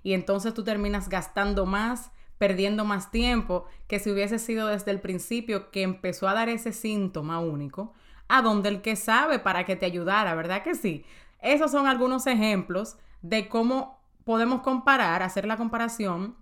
Y 0.03 0.13
entonces 0.13 0.55
tú 0.55 0.65
terminas 0.65 1.09
gastando 1.09 1.67
más, 1.67 2.11
perdiendo 2.39 2.85
más 2.85 3.11
tiempo 3.11 3.67
que 3.87 3.99
si 3.99 4.11
hubiese 4.11 4.39
sido 4.39 4.67
desde 4.67 4.91
el 4.91 5.01
principio 5.01 5.71
que 5.71 5.83
empezó 5.83 6.29
a 6.29 6.35
dar 6.35 6.49
ese 6.49 6.73
síntoma 6.73 7.39
único, 7.39 7.95
a 8.29 8.43
donde 8.43 8.69
el 8.69 8.83
que 8.83 8.97
sabe 8.97 9.39
para 9.39 9.65
que 9.65 9.77
te 9.77 9.87
ayudara, 9.87 10.35
¿verdad 10.35 10.63
que 10.63 10.75
sí? 10.75 11.05
Esos 11.41 11.71
son 11.71 11.87
algunos 11.87 12.27
ejemplos 12.27 12.97
de 13.23 13.49
cómo 13.49 14.01
podemos 14.25 14.63
comparar, 14.63 15.23
hacer 15.23 15.47
la 15.47 15.57
comparación 15.57 16.37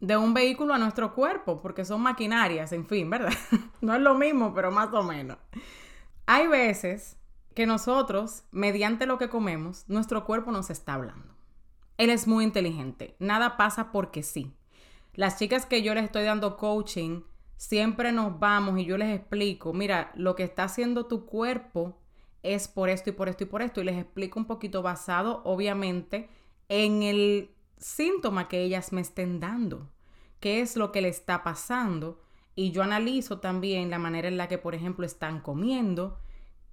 de 0.00 0.16
un 0.16 0.34
vehículo 0.34 0.74
a 0.74 0.78
nuestro 0.78 1.14
cuerpo, 1.14 1.62
porque 1.62 1.84
son 1.84 2.02
maquinarias, 2.02 2.72
en 2.72 2.86
fin, 2.86 3.08
¿verdad? 3.08 3.32
no 3.80 3.94
es 3.94 4.00
lo 4.00 4.14
mismo, 4.14 4.52
pero 4.52 4.70
más 4.70 4.92
o 4.92 5.02
menos. 5.02 5.38
Hay 6.26 6.46
veces 6.46 7.16
que 7.54 7.66
nosotros, 7.66 8.44
mediante 8.50 9.06
lo 9.06 9.18
que 9.18 9.28
comemos, 9.28 9.84
nuestro 9.88 10.24
cuerpo 10.24 10.50
nos 10.50 10.70
está 10.70 10.94
hablando. 10.94 11.34
Él 11.96 12.10
es 12.10 12.26
muy 12.26 12.44
inteligente, 12.44 13.14
nada 13.18 13.56
pasa 13.56 13.92
porque 13.92 14.22
sí. 14.22 14.52
Las 15.14 15.38
chicas 15.38 15.64
que 15.64 15.82
yo 15.82 15.94
les 15.94 16.04
estoy 16.04 16.24
dando 16.24 16.56
coaching 16.56 17.22
siempre 17.56 18.12
nos 18.12 18.38
vamos 18.38 18.78
y 18.78 18.84
yo 18.84 18.96
les 18.98 19.16
explico, 19.16 19.72
mira, 19.72 20.12
lo 20.14 20.34
que 20.34 20.44
está 20.44 20.64
haciendo 20.64 21.06
tu 21.06 21.26
cuerpo 21.26 21.98
es 22.42 22.68
por 22.68 22.88
esto 22.88 23.10
y 23.10 23.12
por 23.12 23.28
esto 23.28 23.44
y 23.44 23.46
por 23.46 23.62
esto. 23.62 23.80
Y 23.80 23.84
les 23.84 23.98
explico 23.98 24.38
un 24.38 24.46
poquito 24.46 24.82
basado, 24.82 25.42
obviamente, 25.44 26.28
en 26.68 27.02
el 27.02 27.50
síntoma 27.78 28.48
que 28.48 28.62
ellas 28.62 28.92
me 28.92 29.00
estén 29.00 29.40
dando, 29.40 29.90
qué 30.40 30.60
es 30.60 30.76
lo 30.76 30.92
que 30.92 31.00
le 31.00 31.08
está 31.08 31.42
pasando. 31.42 32.20
Y 32.54 32.70
yo 32.70 32.82
analizo 32.82 33.40
también 33.40 33.90
la 33.90 33.98
manera 33.98 34.28
en 34.28 34.36
la 34.36 34.46
que, 34.46 34.58
por 34.58 34.74
ejemplo, 34.74 35.04
están 35.04 35.40
comiendo, 35.40 36.18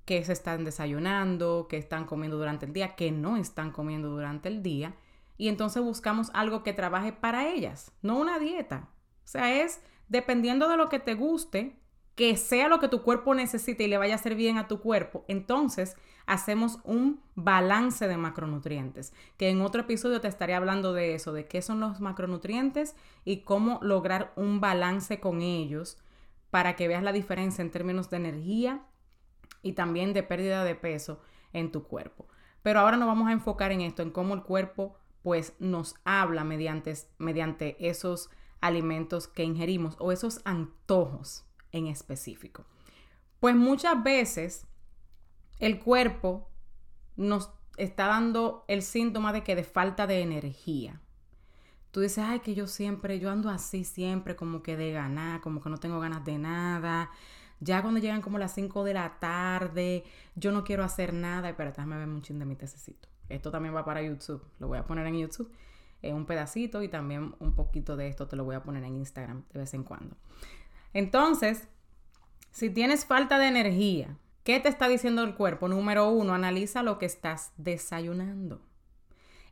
que 0.06 0.24
se 0.24 0.34
están 0.34 0.64
desayunando, 0.64 1.68
que 1.70 1.78
están 1.78 2.06
comiendo 2.06 2.38
durante 2.38 2.66
el 2.66 2.74
día, 2.74 2.96
que 2.96 3.12
no 3.12 3.38
están 3.38 3.72
comiendo 3.72 4.10
durante 4.10 4.50
el 4.50 4.62
día. 4.62 4.96
Y 5.38 5.48
entonces 5.48 5.82
buscamos 5.82 6.30
algo 6.34 6.64
que 6.64 6.74
trabaje 6.74 7.14
para 7.14 7.50
ellas, 7.50 7.92
no 8.02 8.20
una 8.20 8.38
dieta. 8.38 8.90
O 9.24 9.28
sea, 9.28 9.64
es 9.64 9.82
dependiendo 10.12 10.68
de 10.68 10.76
lo 10.76 10.90
que 10.90 11.00
te 11.00 11.14
guste, 11.14 11.78
que 12.16 12.36
sea 12.36 12.68
lo 12.68 12.82
que 12.82 12.90
tu 12.90 13.02
cuerpo 13.02 13.34
necesite 13.34 13.86
y 13.86 13.88
le 13.88 13.98
vaya 13.98 14.14
a 14.14 14.18
hacer 14.18 14.36
bien 14.36 14.58
a 14.58 14.68
tu 14.68 14.82
cuerpo, 14.82 15.24
entonces 15.30 15.96
hacemos 16.26 16.80
un 16.84 17.22
balance 17.36 18.06
de 18.10 18.18
macronutrientes, 18.18 19.14
que 19.38 19.50
en 19.50 19.62
otro 19.62 19.82
episodio 19.82 20.20
te 20.20 20.28
estaré 20.28 20.54
hablando 20.54 20.92
de 20.92 21.16
eso, 21.16 21.32
de 21.32 21.48
qué 21.48 21.62
son 21.62 21.80
los 21.80 22.02
macronutrientes 22.02 22.94
y 23.24 23.44
cómo 23.44 23.80
lograr 23.82 24.34
un 24.36 24.60
balance 24.60 25.22
con 25.22 25.42
ellos 25.42 25.98
para 26.50 26.76
que 26.76 26.90
veas 26.90 27.04
la 27.04 27.14
diferencia 27.14 27.62
en 27.62 27.72
términos 27.72 28.10
de 28.10 28.18
energía 28.18 28.82
y 29.62 29.74
también 29.74 30.12
de 30.12 30.24
pérdida 30.24 30.66
de 30.66 30.76
peso 30.76 31.22
en 31.54 31.72
tu 31.72 31.84
cuerpo. 31.84 32.28
Pero 32.64 32.82
ahora 32.82 32.98
nos 32.98 33.08
vamos 33.08 33.30
a 33.30 33.32
enfocar 33.32 33.72
en 33.72 33.80
esto, 33.80 34.02
en 34.02 34.12
cómo 34.12 34.34
el 34.34 34.44
cuerpo 34.44 34.98
pues 35.24 35.54
nos 35.60 35.96
habla 36.04 36.44
mediante, 36.44 36.94
mediante 37.18 37.78
esos 37.80 38.30
alimentos 38.62 39.28
que 39.28 39.44
ingerimos 39.44 39.96
o 40.00 40.12
esos 40.12 40.42
antojos 40.46 41.46
en 41.72 41.88
específico. 41.88 42.66
Pues 43.40 43.56
muchas 43.56 44.02
veces 44.04 44.68
el 45.60 45.80
cuerpo 45.80 46.50
nos 47.16 47.52
está 47.78 48.08
dando 48.08 48.66
el 48.68 48.82
síntoma 48.82 49.34
de 49.34 49.44
que 49.44 49.56
de 49.56 49.64
falta 49.64 50.08
de 50.08 50.22
energía. 50.22 51.02
Tú 51.92 52.00
dices, 52.00 52.20
ay, 52.20 52.40
que 52.40 52.56
yo 52.56 52.68
siempre, 52.68 53.20
yo 53.20 53.30
ando 53.30 53.50
así 53.50 53.84
siempre, 53.84 54.36
como 54.36 54.64
que 54.64 54.78
de 54.78 54.92
ganar, 54.92 55.42
como 55.42 55.62
que 55.62 55.70
no 55.70 55.78
tengo 55.78 56.00
ganas 56.00 56.24
de 56.24 56.38
nada, 56.38 57.10
Ya 57.60 57.82
cuando 57.82 58.00
llegan 58.00 58.22
como 58.22 58.40
las 58.40 58.54
5 58.56 58.84
de 58.84 58.94
la 58.94 59.20
tarde, 59.20 60.04
yo 60.36 60.52
no 60.52 60.64
quiero 60.64 60.84
hacer 60.84 61.14
nada. 61.14 61.50
Espérate, 61.50 61.78
déjame 61.78 61.98
ver 61.98 62.08
un 62.08 62.22
chin 62.22 62.40
de 62.40 62.46
mi 62.46 62.56
tececito. 62.56 63.08
Esto 63.30 63.52
también 63.52 63.76
va 63.76 63.86
para 63.86 64.02
YouTube. 64.02 64.44
Lo 64.60 64.68
voy 64.68 64.80
a 64.80 64.86
poner 64.86 65.06
en 65.06 65.20
YouTube. 65.20 65.52
Eh, 66.02 66.14
un 66.14 66.26
pedacito 66.26 66.82
y 66.82 66.88
también 66.88 67.36
un 67.40 67.54
poquito 67.54 67.96
de 67.96 68.08
esto 68.08 68.28
te 68.28 68.36
lo 68.36 68.44
voy 68.44 68.56
a 68.56 68.64
poner 68.64 68.84
en 68.84 68.96
Instagram 68.96 69.44
de 69.54 69.60
vez 69.60 69.74
en 69.74 69.84
cuando. 69.84 70.16
Entonces, 70.94 71.68
si 72.52 72.70
tienes 72.70 73.06
falta 73.06 73.40
de 73.40 73.48
energía, 73.48 74.18
¿qué 74.44 74.60
te 74.60 74.70
está 74.70 74.88
diciendo 74.88 75.24
el 75.24 75.36
cuerpo? 75.36 75.68
Número 75.68 76.10
uno, 76.10 76.34
analiza 76.34 76.84
lo 76.84 76.98
que 76.98 77.06
estás 77.06 77.54
desayunando. 77.58 78.62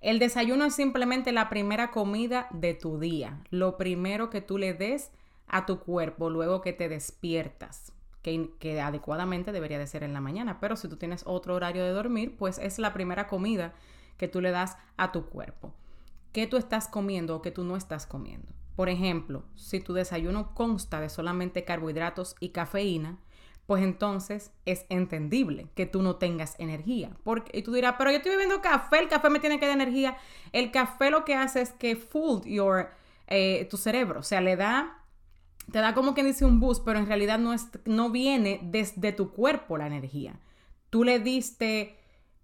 El 0.01 0.17
desayuno 0.17 0.65
es 0.65 0.75
simplemente 0.75 1.31
la 1.31 1.49
primera 1.49 1.91
comida 1.91 2.47
de 2.51 2.73
tu 2.73 2.99
día, 2.99 3.43
lo 3.49 3.77
primero 3.77 4.29
que 4.29 4.41
tú 4.41 4.57
le 4.57 4.73
des 4.73 5.11
a 5.47 5.65
tu 5.65 5.79
cuerpo 5.79 6.29
luego 6.29 6.61
que 6.61 6.73
te 6.73 6.87
despiertas 6.87 7.91
que, 8.21 8.81
adecuadamente 8.81 9.51
debería 9.51 9.79
de 9.79 9.87
ser 9.87 10.03
en 10.03 10.13
la 10.13 10.21
mañana, 10.21 10.59
pero 10.59 10.75
si 10.75 10.87
tú 10.87 10.97
tienes 10.97 11.23
otro 11.25 11.55
horario 11.55 11.83
de 11.83 11.91
dormir, 11.91 12.35
pues 12.37 12.57
es 12.57 12.79
la 12.79 12.93
primera 12.93 13.27
comida 13.27 13.73
que 14.17 14.27
tú 14.27 14.41
le 14.41 14.51
das 14.51 14.77
a 14.97 15.11
tu 15.11 15.27
cuerpo. 15.27 15.73
¿Qué 16.31 16.47
tú 16.47 16.57
estás 16.57 16.87
comiendo 16.87 17.35
o 17.35 17.41
qué 17.41 17.51
tú 17.51 17.63
no 17.63 17.75
estás 17.75 18.05
comiendo? 18.05 18.47
Por 18.75 18.89
ejemplo, 18.89 19.43
si 19.55 19.79
tu 19.79 19.93
desayuno 19.93 20.53
consta 20.53 21.01
de 21.01 21.09
solamente 21.09 21.65
carbohidratos 21.65 22.35
y 22.39 22.49
cafeína, 22.49 23.19
pues 23.65 23.83
entonces 23.83 24.51
es 24.65 24.85
entendible 24.89 25.67
que 25.75 25.85
tú 25.85 26.01
no 26.01 26.15
tengas 26.15 26.55
energía. 26.59 27.11
Porque, 27.23 27.57
y 27.57 27.61
tú 27.61 27.73
dirás, 27.73 27.95
pero 27.97 28.09
yo 28.09 28.17
estoy 28.17 28.31
bebiendo 28.31 28.61
café, 28.61 28.99
el 28.99 29.09
café 29.09 29.29
me 29.29 29.39
tiene 29.39 29.59
que 29.59 29.67
dar 29.67 29.75
energía. 29.75 30.17
El 30.53 30.71
café 30.71 31.11
lo 31.11 31.25
que 31.25 31.35
hace 31.35 31.61
es 31.61 31.71
que 31.71 31.95
food 31.95 32.45
your, 32.45 32.89
eh, 33.27 33.67
tu 33.69 33.77
cerebro, 33.77 34.21
o 34.21 34.23
sea, 34.23 34.41
le 34.41 34.55
da 34.55 34.99
te 35.71 35.79
da 35.79 35.93
como 35.93 36.13
que 36.13 36.23
dice 36.23 36.45
un 36.45 36.59
boost, 36.59 36.83
pero 36.83 36.99
en 36.99 37.05
realidad 37.05 37.39
no, 37.39 37.53
es, 37.53 37.67
no 37.85 38.09
viene 38.09 38.59
desde 38.63 39.11
tu 39.11 39.31
cuerpo 39.31 39.77
la 39.77 39.87
energía. 39.87 40.39
Tú 40.89 41.03
le 41.03 41.19
diste 41.19 41.98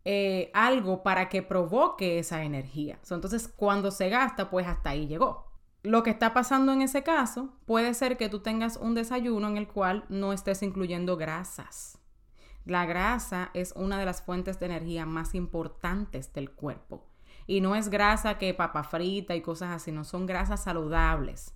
eh, 0.05 0.51
algo 0.53 1.03
para 1.03 1.29
que 1.29 1.41
provoque 1.41 2.19
esa 2.19 2.43
energía. 2.43 2.99
entonces, 3.09 3.47
cuando 3.47 3.91
se 3.91 4.09
gasta, 4.09 4.49
pues 4.49 4.67
hasta 4.67 4.91
ahí 4.91 5.07
llegó. 5.07 5.51
Lo 5.83 6.01
que 6.03 6.11
está 6.11 6.33
pasando 6.33 6.71
en 6.71 6.81
ese 6.81 7.03
caso 7.03 7.49
puede 7.65 7.93
ser 7.93 8.17
que 8.17 8.29
tú 8.29 8.39
tengas 8.39 8.77
un 8.77 8.95
desayuno 8.95 9.47
en 9.47 9.57
el 9.57 9.67
cual 9.67 10.05
no 10.09 10.33
estés 10.33 10.63
incluyendo 10.63 11.17
grasas. 11.17 11.99
La 12.65 12.85
grasa 12.85 13.51
es 13.53 13.73
una 13.75 13.99
de 13.99 14.05
las 14.05 14.21
fuentes 14.21 14.59
de 14.59 14.65
energía 14.67 15.05
más 15.05 15.35
importantes 15.35 16.33
del 16.33 16.51
cuerpo. 16.51 17.05
Y 17.45 17.61
no 17.61 17.75
es 17.75 17.89
grasa 17.89 18.39
que 18.39 18.55
papa 18.55 18.83
frita 18.83 19.35
y 19.35 19.41
cosas 19.41 19.71
así, 19.71 19.91
no 19.91 20.03
son 20.03 20.25
grasas 20.25 20.63
saludables 20.63 21.53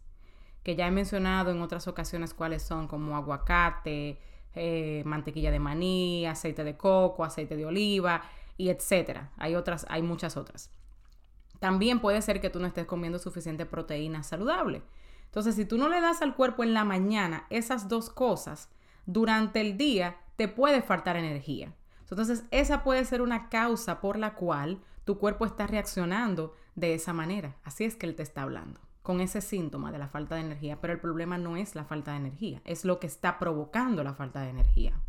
que 0.64 0.76
ya 0.76 0.88
he 0.88 0.92
mencionado 0.92 1.52
en 1.52 1.62
otras 1.62 1.88
ocasiones 1.88 2.34
cuáles 2.34 2.64
son, 2.64 2.88
como 2.88 3.16
aguacate, 3.16 4.20
eh, 4.54 5.04
mantequilla 5.06 5.52
de 5.52 5.60
maní, 5.60 6.26
aceite 6.26 6.64
de 6.64 6.76
coco, 6.76 7.24
aceite 7.24 7.56
de 7.56 7.66
oliva 7.66 8.22
y 8.60 8.70
etcétera. 8.70 9.32
Hay 9.38 9.56
otras, 9.56 9.86
hay 9.90 10.04
muchas 10.04 10.38
otras. 10.38 10.70
También 11.60 12.02
puede 12.02 12.22
ser 12.22 12.42
que 12.42 12.50
tú 12.50 12.60
no 12.60 12.68
estés 12.68 12.86
comiendo 12.86 13.18
suficiente 13.18 13.66
proteína 13.66 14.22
saludable. 14.22 14.84
Entonces, 15.26 15.56
si 15.56 15.66
tú 15.66 15.78
no 15.78 15.88
le 15.88 16.02
das 16.02 16.22
al 16.22 16.36
cuerpo 16.36 16.64
en 16.64 16.74
la 16.74 16.84
mañana 16.84 17.48
esas 17.50 17.88
dos 17.88 18.10
cosas, 18.10 18.70
durante 19.06 19.62
el 19.62 19.78
día 19.78 20.18
te 20.36 20.50
puede 20.50 20.82
faltar 20.82 21.16
energía. 21.16 21.74
Entonces, 22.10 22.44
esa 22.52 22.84
puede 22.84 23.06
ser 23.06 23.22
una 23.22 23.50
causa 23.50 24.02
por 24.02 24.18
la 24.18 24.36
cual 24.36 24.82
tu 25.06 25.18
cuerpo 25.18 25.46
está 25.46 25.66
reaccionando 25.66 26.54
de 26.76 26.96
esa 26.96 27.14
manera. 27.14 27.56
Así 27.64 27.86
es 27.86 27.96
que 27.96 28.08
él 28.08 28.16
te 28.16 28.24
está 28.24 28.42
hablando 28.42 28.82
con 29.02 29.22
ese 29.22 29.40
síntoma 29.40 29.92
de 29.92 30.00
la 30.00 30.10
falta 30.10 30.36
de 30.36 30.42
energía, 30.42 30.82
pero 30.82 30.94
el 30.94 31.00
problema 31.00 31.38
no 31.38 31.56
es 31.56 31.76
la 31.76 31.86
falta 31.86 32.12
de 32.12 32.18
energía, 32.18 32.62
es 32.66 32.84
lo 32.84 33.00
que 33.00 33.08
está 33.08 33.40
provocando 33.40 34.04
la 34.04 34.14
falta 34.14 34.42
de 34.42 34.50
energía. 34.50 35.02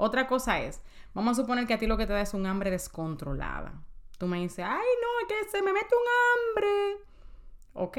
Otra 0.00 0.26
cosa 0.26 0.60
es, 0.60 0.80
vamos 1.12 1.38
a 1.38 1.42
suponer 1.42 1.66
que 1.66 1.74
a 1.74 1.78
ti 1.78 1.86
lo 1.86 1.98
que 1.98 2.06
te 2.06 2.14
da 2.14 2.22
es 2.22 2.32
un 2.32 2.46
hambre 2.46 2.70
descontrolada. 2.70 3.84
Tú 4.16 4.26
me 4.26 4.38
dices, 4.38 4.64
ay 4.66 4.88
no, 5.02 5.20
es 5.20 5.26
que 5.28 5.50
se 5.50 5.62
me 5.62 5.74
mete 5.74 5.94
un 5.94 6.56
hambre. 6.56 7.04
Ok, 7.74 7.98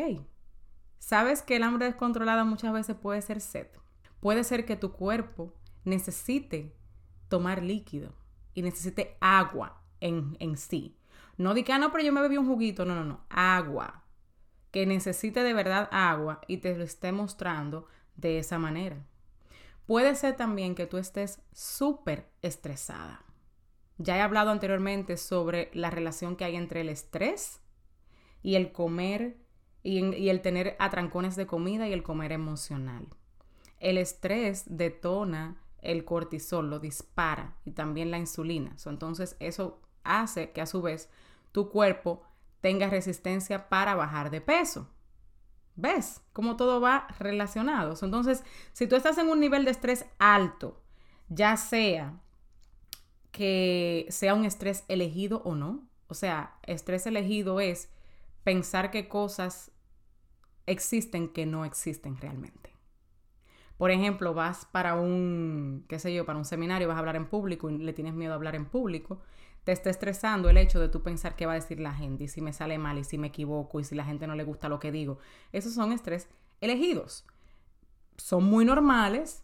sabes 0.97 1.43
que 1.43 1.57
el 1.57 1.63
hambre 1.63 1.85
descontrolada 1.85 2.43
muchas 2.43 2.73
veces 2.73 2.95
puede 2.95 3.21
ser 3.21 3.39
sed. 3.39 3.67
Puede 4.19 4.43
ser 4.43 4.65
que 4.65 4.75
tu 4.75 4.93
cuerpo 4.93 5.53
necesite 5.83 6.75
tomar 7.29 7.61
líquido 7.61 8.15
y 8.55 8.63
necesite 8.63 9.15
agua 9.21 9.83
en, 9.99 10.37
en 10.39 10.57
sí. 10.57 10.97
No 11.37 11.53
diga, 11.53 11.75
ah, 11.75 11.77
no, 11.77 11.91
pero 11.91 12.03
yo 12.03 12.11
me 12.11 12.21
bebí 12.21 12.37
un 12.37 12.47
juguito. 12.47 12.83
No, 12.83 12.95
no, 12.95 13.03
no. 13.03 13.25
Agua 13.29 14.03
que 14.71 14.87
necesite 14.87 15.43
de 15.43 15.53
verdad 15.53 15.87
agua 15.91 16.41
y 16.47 16.57
te 16.57 16.75
lo 16.75 16.83
esté 16.83 17.11
mostrando 17.11 17.85
de 18.15 18.39
esa 18.39 18.57
manera. 18.57 19.05
Puede 19.85 20.15
ser 20.15 20.35
también 20.35 20.75
que 20.75 20.85
tú 20.85 20.97
estés 20.97 21.41
súper 21.51 22.29
estresada. 22.41 23.25
Ya 23.97 24.17
he 24.17 24.21
hablado 24.21 24.51
anteriormente 24.51 25.17
sobre 25.17 25.69
la 25.73 25.89
relación 25.89 26.35
que 26.35 26.45
hay 26.45 26.55
entre 26.55 26.81
el 26.81 26.89
estrés 26.89 27.61
y 28.41 28.55
el 28.55 28.71
comer 28.71 29.37
y, 29.83 30.29
el 30.29 30.41
tener 30.41 30.75
atrancones 30.79 31.35
de 31.35 31.47
comida 31.47 31.87
y 31.87 31.93
el 31.93 32.03
comer 32.03 32.31
emocional. 32.31 33.07
El 33.79 33.97
estrés 33.97 34.63
detona 34.67 35.61
el 35.81 36.05
cortisol, 36.05 36.69
lo 36.69 36.79
dispara 36.79 37.57
y 37.65 37.71
también 37.71 38.11
la 38.11 38.19
insulina. 38.19 38.75
entonces 38.85 39.35
eso 39.39 39.81
hace 40.03 40.51
que 40.51 40.61
a 40.61 40.67
su 40.67 40.81
vez 40.81 41.09
tu 41.51 41.69
cuerpo 41.69 42.23
tenga 42.61 42.89
resistencia 42.89 43.69
para 43.69 43.95
bajar 43.95 44.29
de 44.29 44.41
peso. 44.41 44.87
¿Ves 45.75 46.21
cómo 46.33 46.57
todo 46.57 46.81
va 46.81 47.07
relacionado? 47.19 47.95
Entonces, 48.01 48.43
si 48.73 48.87
tú 48.87 48.95
estás 48.95 49.17
en 49.17 49.29
un 49.29 49.39
nivel 49.39 49.65
de 49.65 49.71
estrés 49.71 50.05
alto, 50.19 50.81
ya 51.29 51.57
sea 51.57 52.19
que 53.31 54.05
sea 54.09 54.33
un 54.33 54.45
estrés 54.45 54.83
elegido 54.87 55.41
o 55.45 55.55
no, 55.55 55.87
o 56.07 56.13
sea, 56.13 56.57
estrés 56.63 57.07
elegido 57.07 57.61
es 57.61 57.89
pensar 58.43 58.91
que 58.91 59.07
cosas 59.07 59.71
existen 60.65 61.29
que 61.29 61.45
no 61.45 61.63
existen 61.65 62.17
realmente. 62.17 62.71
Por 63.77 63.91
ejemplo, 63.91 64.33
vas 64.33 64.65
para 64.65 64.95
un, 64.95 65.85
qué 65.87 65.97
sé 65.97 66.13
yo, 66.13 66.25
para 66.25 66.37
un 66.37 66.45
seminario, 66.45 66.87
vas 66.87 66.97
a 66.97 66.99
hablar 66.99 67.15
en 67.15 67.27
público 67.27 67.69
y 67.69 67.77
le 67.77 67.93
tienes 67.93 68.13
miedo 68.13 68.33
a 68.33 68.35
hablar 68.35 68.55
en 68.55 68.65
público 68.65 69.21
te 69.63 69.71
está 69.71 69.89
estresando 69.89 70.49
el 70.49 70.57
hecho 70.57 70.79
de 70.79 70.89
tú 70.89 71.03
pensar 71.03 71.35
qué 71.35 71.45
va 71.45 71.53
a 71.53 71.55
decir 71.55 71.79
la 71.79 71.93
gente 71.93 72.23
y 72.23 72.27
si 72.27 72.41
me 72.41 72.53
sale 72.53 72.77
mal 72.77 72.97
y 72.97 73.03
si 73.03 73.17
me 73.17 73.27
equivoco 73.27 73.79
y 73.79 73.83
si 73.83 73.95
la 73.95 74.05
gente 74.05 74.27
no 74.27 74.35
le 74.35 74.43
gusta 74.43 74.69
lo 74.69 74.79
que 74.79 74.91
digo. 74.91 75.19
Esos 75.51 75.73
son 75.73 75.91
estrés 75.91 76.27
elegidos. 76.61 77.25
Son 78.17 78.43
muy 78.43 78.65
normales, 78.65 79.43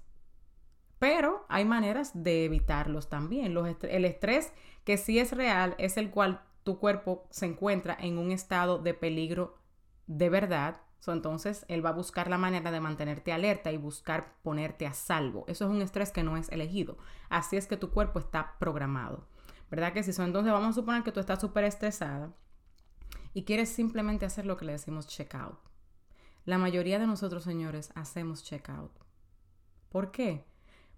pero 1.00 1.46
hay 1.50 1.66
maneras 1.66 2.12
de 2.14 2.46
evitarlos 2.46 3.10
también. 3.10 3.56
el 3.56 4.06
estrés 4.06 4.54
que 4.84 4.98
sí 4.98 5.20
es 5.20 5.32
real 5.32 5.76
es 5.78 5.98
el 5.98 6.10
cual 6.10 6.42
tu 6.64 6.80
cuerpo 6.80 7.28
se 7.30 7.46
encuentra 7.46 7.96
en 8.00 8.18
un 8.18 8.32
estado 8.32 8.80
de 8.80 8.94
peligro 8.94 9.58
de 10.08 10.30
verdad. 10.30 10.82
entonces, 11.06 11.64
él 11.70 11.86
va 11.86 11.92
a 11.92 11.94
buscar 11.94 12.30
la 12.30 12.38
manera 12.38 12.72
de 12.72 12.82
mantenerte 12.82 13.32
alerta 13.32 13.72
y 13.72 13.78
buscar 13.78 14.34
ponerte 14.42 14.86
a 14.86 14.94
salvo. 14.94 15.46
Eso 15.48 15.64
es 15.66 15.72
un 15.72 15.82
estrés 15.82 16.12
que 16.12 16.24
no 16.24 16.36
es 16.36 16.50
elegido. 16.50 16.98
Así 17.30 17.56
es 17.56 17.68
que 17.68 17.78
tu 17.78 17.92
cuerpo 17.92 18.20
está 18.20 18.56
programado. 18.60 19.28
¿Verdad 19.70 19.94
que 19.94 20.04
sí? 20.04 20.12
entonces 20.22 20.52
vamos 20.52 20.70
a 20.70 20.80
suponer 20.80 21.04
que 21.04 21.12
tú 21.12 21.20
estás 21.20 21.40
súper 21.40 21.64
estresada 21.64 22.34
y 23.34 23.44
quieres 23.44 23.70
simplemente 23.70 24.26
hacer 24.26 24.46
lo 24.46 24.58
que 24.58 24.66
le 24.66 24.72
decimos 24.74 25.08
check 25.08 25.36
out. 25.36 25.60
La 26.46 26.58
mayoría 26.58 26.98
de 26.98 27.08
nosotros, 27.08 27.44
señores, 27.44 27.92
hacemos 27.94 28.44
check 28.44 28.70
out. 28.70 28.92
¿Por 29.90 30.12
qué? 30.12 30.46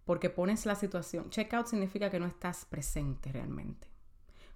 Porque 0.06 0.30
pones 0.30 0.66
la 0.66 0.76
situación. 0.76 1.30
Check 1.32 1.54
out 1.54 1.68
significa 1.68 2.10
que 2.10 2.20
no 2.20 2.28
estás 2.28 2.66
presente 2.66 3.32
realmente. 3.32 3.88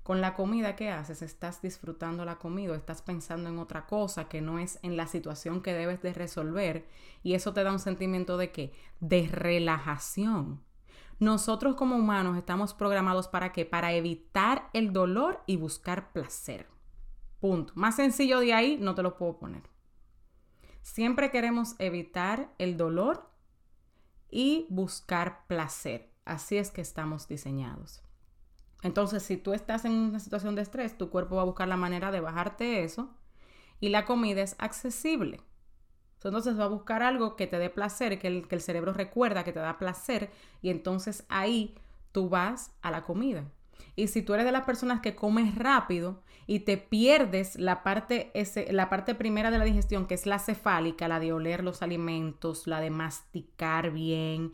Con 0.04 0.20
la 0.20 0.34
comida 0.34 0.76
que 0.76 0.90
haces, 0.90 1.22
estás 1.22 1.62
disfrutando 1.62 2.26
la 2.26 2.38
comida, 2.38 2.76
estás 2.76 3.02
pensando 3.02 3.50
en 3.50 3.58
otra 3.58 3.86
cosa 3.86 4.28
que 4.28 4.42
no 4.42 4.60
es 4.60 4.78
en 4.84 4.98
la 4.98 5.08
situación 5.08 5.62
que 5.62 5.74
debes 5.74 6.02
de 6.02 6.14
resolver 6.14 6.86
y 7.24 7.36
eso 7.36 7.54
te 7.54 7.64
da 7.64 7.72
un 7.72 7.80
sentimiento 7.80 8.38
de 8.38 8.52
qué? 8.52 8.74
De 9.00 9.28
relajación. 9.28 10.62
Nosotros 11.20 11.76
como 11.76 11.96
humanos 11.96 12.38
estamos 12.38 12.74
programados 12.74 13.28
para 13.28 13.52
qué? 13.52 13.66
Para 13.66 13.94
evitar 13.94 14.70
el 14.74 14.94
dolor 14.94 15.44
y 15.46 15.58
buscar 15.58 16.12
placer. 16.12 16.68
Punto. 17.40 17.74
Más 17.76 17.96
sencillo 17.96 18.40
de 18.40 18.54
ahí 18.54 18.78
no 18.80 18.96
te 18.96 19.04
lo 19.04 19.18
puedo 19.18 19.38
poner. 19.38 19.64
Siempre 20.82 21.32
queremos 21.32 21.76
evitar 21.80 22.54
el 22.58 22.78
dolor 22.78 23.30
y 24.30 24.66
buscar 24.70 25.46
placer. 25.48 26.12
Así 26.26 26.58
es 26.58 26.72
que 26.72 26.82
estamos 26.82 27.28
diseñados. 27.28 28.02
Entonces, 28.82 29.24
si 29.24 29.38
tú 29.38 29.54
estás 29.54 29.86
en 29.86 29.94
una 29.94 30.20
situación 30.20 30.56
de 30.56 30.62
estrés, 30.62 30.98
tu 30.98 31.10
cuerpo 31.10 31.38
va 31.38 31.44
a 31.44 31.46
buscar 31.46 31.68
la 31.68 31.78
manera 31.78 32.12
de 32.12 32.20
bajarte 32.20 32.84
eso 32.84 33.10
y 33.80 33.90
la 33.90 34.06
comida 34.06 34.42
es 34.42 34.56
accesible. 34.60 35.42
Entonces 36.24 36.58
va 36.60 36.66
a 36.66 36.70
buscar 36.70 37.04
algo 37.04 37.36
que 37.36 37.48
te 37.48 37.58
dé 37.60 37.70
placer, 37.70 38.20
que 38.20 38.28
el, 38.28 38.48
que 38.48 38.56
el 38.56 38.62
cerebro 38.62 38.94
recuerda 38.94 39.44
que 39.44 39.54
te 39.54 39.60
da 39.60 39.78
placer 39.78 40.32
y 40.62 40.70
entonces 40.70 41.26
ahí 41.30 41.76
tú 42.12 42.30
vas 42.30 42.72
a 42.82 42.92
la 42.92 43.02
comida. 43.02 43.46
Y 43.96 44.08
si 44.08 44.22
tú 44.22 44.34
eres 44.34 44.46
de 44.46 44.52
las 44.52 44.64
personas 44.64 45.02
que 45.02 45.16
comes 45.16 45.56
rápido 45.56 46.22
y 46.48 46.60
te 46.60 46.78
pierdes 46.78 47.60
la 47.60 47.84
parte, 47.84 48.32
ese, 48.34 48.72
la 48.72 48.90
parte 48.90 49.16
primera 49.16 49.52
de 49.52 49.58
la 49.58 49.66
digestión, 49.66 50.08
que 50.08 50.16
es 50.16 50.26
la 50.26 50.40
cefálica, 50.40 51.08
la 51.08 51.20
de 51.20 51.34
oler 51.34 51.64
los 51.64 51.82
alimentos, 51.82 52.68
la 52.68 52.80
de 52.80 52.90
masticar 52.90 53.92
bien, 53.92 54.54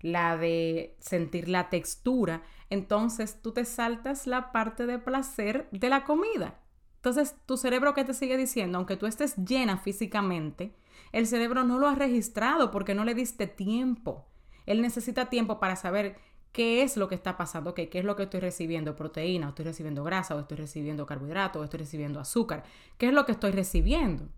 la 0.00 0.36
de 0.36 0.96
sentir 1.00 1.48
la 1.48 1.68
textura, 1.68 2.42
entonces 2.70 3.40
tú 3.42 3.52
te 3.52 3.64
saltas 3.64 4.26
la 4.26 4.52
parte 4.52 4.86
de 4.86 4.98
placer 4.98 5.68
de 5.72 5.88
la 5.88 6.04
comida. 6.04 6.60
Entonces, 6.96 7.36
tu 7.46 7.56
cerebro 7.56 7.94
que 7.94 8.04
te 8.04 8.14
sigue 8.14 8.36
diciendo, 8.36 8.78
aunque 8.78 8.96
tú 8.96 9.06
estés 9.06 9.36
llena 9.36 9.78
físicamente, 9.78 10.74
el 11.12 11.26
cerebro 11.26 11.64
no 11.64 11.78
lo 11.78 11.88
ha 11.88 11.94
registrado 11.94 12.70
porque 12.70 12.94
no 12.94 13.04
le 13.04 13.14
diste 13.14 13.46
tiempo. 13.46 14.26
Él 14.66 14.82
necesita 14.82 15.26
tiempo 15.30 15.58
para 15.60 15.76
saber 15.76 16.16
qué 16.52 16.82
es 16.82 16.96
lo 16.96 17.08
que 17.08 17.14
está 17.14 17.36
pasando, 17.36 17.74
qué 17.74 17.88
es 17.92 18.04
lo 18.04 18.16
que 18.16 18.24
estoy 18.24 18.40
recibiendo, 18.40 18.96
proteína, 18.96 19.46
o 19.46 19.48
estoy 19.50 19.64
recibiendo 19.64 20.04
grasa, 20.04 20.34
o 20.34 20.40
estoy 20.40 20.56
recibiendo 20.56 21.06
carbohidratos, 21.06 21.60
o 21.60 21.64
estoy 21.64 21.78
recibiendo 21.80 22.20
azúcar, 22.20 22.64
qué 22.96 23.08
es 23.08 23.12
lo 23.12 23.26
que 23.26 23.32
estoy 23.32 23.52
recibiendo. 23.52 24.28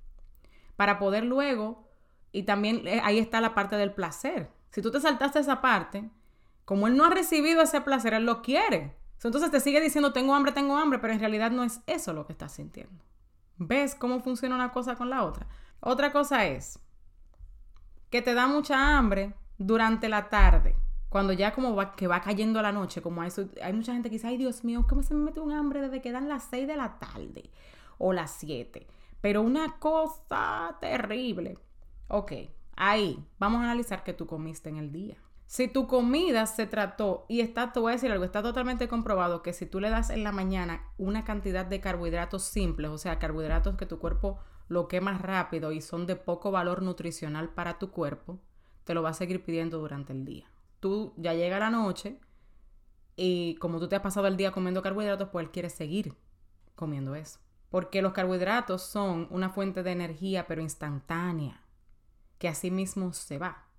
Para 0.77 0.99
poder 0.99 1.25
luego, 1.25 1.89
y 2.33 2.45
también 2.45 2.87
eh, 2.87 3.01
ahí 3.05 3.19
está 3.19 3.41
la 3.41 3.55
parte 3.55 3.77
del 3.77 3.93
placer. 3.93 4.51
Si 4.71 4.83
tú 4.83 4.91
te 4.91 5.01
saltaste 5.01 5.41
esa 5.41 5.61
parte, 5.61 6.11
como 6.65 6.87
él 6.87 6.97
no 6.97 7.05
ha 7.05 7.11
recibido 7.11 7.63
ese 7.63 7.81
placer, 7.81 8.15
él 8.15 8.25
lo 8.25 8.43
quiere. 8.43 8.97
Entonces 9.23 9.51
te 9.51 9.61
sigue 9.61 9.81
diciendo, 9.81 10.13
tengo 10.13 10.35
hambre, 10.35 10.53
tengo 10.53 10.77
hambre, 10.77 10.99
pero 10.99 11.13
en 11.13 11.21
realidad 11.21 11.51
no 11.51 11.65
es 11.65 11.81
eso 11.87 12.13
lo 12.13 12.27
que 12.27 12.33
estás 12.33 12.53
sintiendo. 12.53 13.05
¿Ves 13.63 13.95
cómo 13.95 14.21
funciona 14.21 14.55
una 14.55 14.73
cosa 14.73 14.97
con 14.97 15.11
la 15.11 15.23
otra? 15.23 15.47
Otra 15.81 16.13
cosa 16.13 16.47
es 16.47 16.79
que 18.09 18.23
te 18.23 18.33
da 18.33 18.47
mucha 18.47 18.97
hambre 18.97 19.35
durante 19.59 20.09
la 20.09 20.31
tarde, 20.31 20.77
cuando 21.11 21.35
ya 21.35 21.53
como 21.53 21.77
va, 21.77 21.95
que 21.95 22.07
va 22.07 22.23
cayendo 22.23 22.63
la 22.63 22.73
noche, 22.73 23.03
como 23.03 23.21
hay, 23.21 23.31
hay 23.63 23.75
mucha 23.75 23.93
gente 23.93 24.09
que 24.09 24.15
dice, 24.15 24.29
ay 24.29 24.39
Dios 24.39 24.65
mío, 24.65 24.87
¿cómo 24.89 25.03
se 25.03 25.13
me 25.13 25.25
mete 25.25 25.41
un 25.41 25.53
hambre 25.53 25.83
desde 25.83 26.01
que 26.01 26.11
dan 26.11 26.27
las 26.27 26.45
6 26.45 26.67
de 26.67 26.77
la 26.77 26.99
tarde 26.99 27.51
o 27.99 28.15
las 28.15 28.31
7? 28.31 28.87
Pero 29.21 29.43
una 29.43 29.79
cosa 29.79 30.79
terrible. 30.81 31.59
Ok, 32.09 32.33
ahí 32.77 33.23
vamos 33.39 33.61
a 33.61 33.65
analizar 33.65 34.05
qué 34.05 34.15
tú 34.15 34.27
comiste 34.27 34.71
en 34.71 34.79
el 34.79 34.91
día. 34.91 35.19
Si 35.51 35.67
tu 35.67 35.89
comida 35.89 36.47
se 36.47 36.69
trató, 36.69 37.27
y 37.29 37.41
está, 37.41 37.73
te 37.73 37.81
voy 37.81 37.91
a 37.91 37.97
decir 37.97 38.13
algo, 38.13 38.23
está 38.23 38.41
totalmente 38.41 38.87
comprobado 38.87 39.43
que 39.43 39.53
si 39.53 39.67
tú 39.67 39.81
le 39.81 39.91
das 39.91 40.11
en 40.11 40.23
la 40.23 40.31
mañana 40.31 40.93
una 40.97 41.25
cantidad 41.25 41.67
de 41.67 41.81
carbohidratos 41.81 42.45
simples, 42.45 42.89
o 42.93 42.99
sea, 42.99 43.19
carbohidratos 43.19 43.75
que 43.75 43.85
tu 43.85 43.99
cuerpo 43.99 44.39
lo 44.69 44.87
quema 44.87 45.19
rápido 45.19 45.73
y 45.73 45.81
son 45.81 46.07
de 46.07 46.15
poco 46.15 46.53
valor 46.53 46.83
nutricional 46.83 47.49
para 47.53 47.81
tu 47.81 47.91
cuerpo, 47.91 48.39
te 48.85 48.95
lo 48.95 49.03
va 49.03 49.09
a 49.09 49.15
seguir 49.15 49.45
pidiendo 49.45 49.81
durante 49.81 50.13
el 50.13 50.25
día. 50.25 50.49
Tú 50.79 51.15
ya 51.17 51.35
llega 51.35 51.59
la 51.59 51.71
noche 51.71 52.21
y 53.17 53.57
como 53.57 53.81
tú 53.81 53.89
te 53.89 53.97
has 53.97 54.03
pasado 54.03 54.29
el 54.29 54.37
día 54.37 54.53
comiendo 54.53 54.83
carbohidratos, 54.83 55.31
pues 55.31 55.47
él 55.47 55.51
quiere 55.51 55.69
seguir 55.69 56.15
comiendo 56.77 57.17
eso. 57.17 57.41
Porque 57.71 58.03
los 58.03 58.13
carbohidratos 58.13 58.83
son 58.83 59.27
una 59.31 59.51
fuente 59.51 59.83
de 59.83 59.91
energía, 59.91 60.47
pero 60.47 60.63
instantánea, 60.63 61.65
que 62.39 62.47
así 62.47 62.71
mismo 62.71 63.13
se 63.13 63.39
va. 63.39 63.70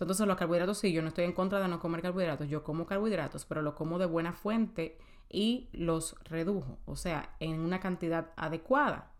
Entonces 0.00 0.26
los 0.26 0.36
carbohidratos 0.36 0.78
sí, 0.78 0.92
yo 0.92 1.02
no 1.02 1.08
estoy 1.08 1.24
en 1.24 1.32
contra 1.32 1.60
de 1.60 1.68
no 1.68 1.78
comer 1.78 2.02
carbohidratos, 2.02 2.48
yo 2.48 2.64
como 2.64 2.86
carbohidratos, 2.86 3.44
pero 3.44 3.62
lo 3.62 3.74
como 3.74 3.98
de 3.98 4.06
buena 4.06 4.32
fuente 4.32 4.98
y 5.28 5.68
los 5.72 6.16
redujo, 6.24 6.78
o 6.86 6.96
sea, 6.96 7.34
en 7.38 7.60
una 7.60 7.80
cantidad 7.80 8.32
adecuada, 8.36 9.12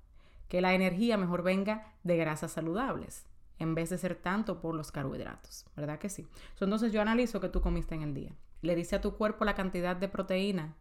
que 0.48 0.60
la 0.60 0.74
energía 0.74 1.16
mejor 1.16 1.42
venga 1.42 1.94
de 2.02 2.16
grasas 2.16 2.52
saludables 2.52 3.26
en 3.58 3.74
vez 3.74 3.90
de 3.90 3.98
ser 3.98 4.16
tanto 4.16 4.60
por 4.60 4.74
los 4.74 4.90
carbohidratos, 4.90 5.66
¿verdad 5.76 5.98
que 5.98 6.08
sí? 6.08 6.26
Entonces 6.58 6.92
yo 6.92 7.02
analizo 7.02 7.40
que 7.40 7.50
tú 7.50 7.60
comiste 7.60 7.94
en 7.94 8.02
el 8.02 8.14
día. 8.14 8.32
Le 8.62 8.74
dice 8.74 8.96
a 8.96 9.00
tu 9.00 9.16
cuerpo 9.16 9.44
la 9.44 9.54
cantidad 9.54 9.94
de 9.96 10.08
proteína 10.08 10.74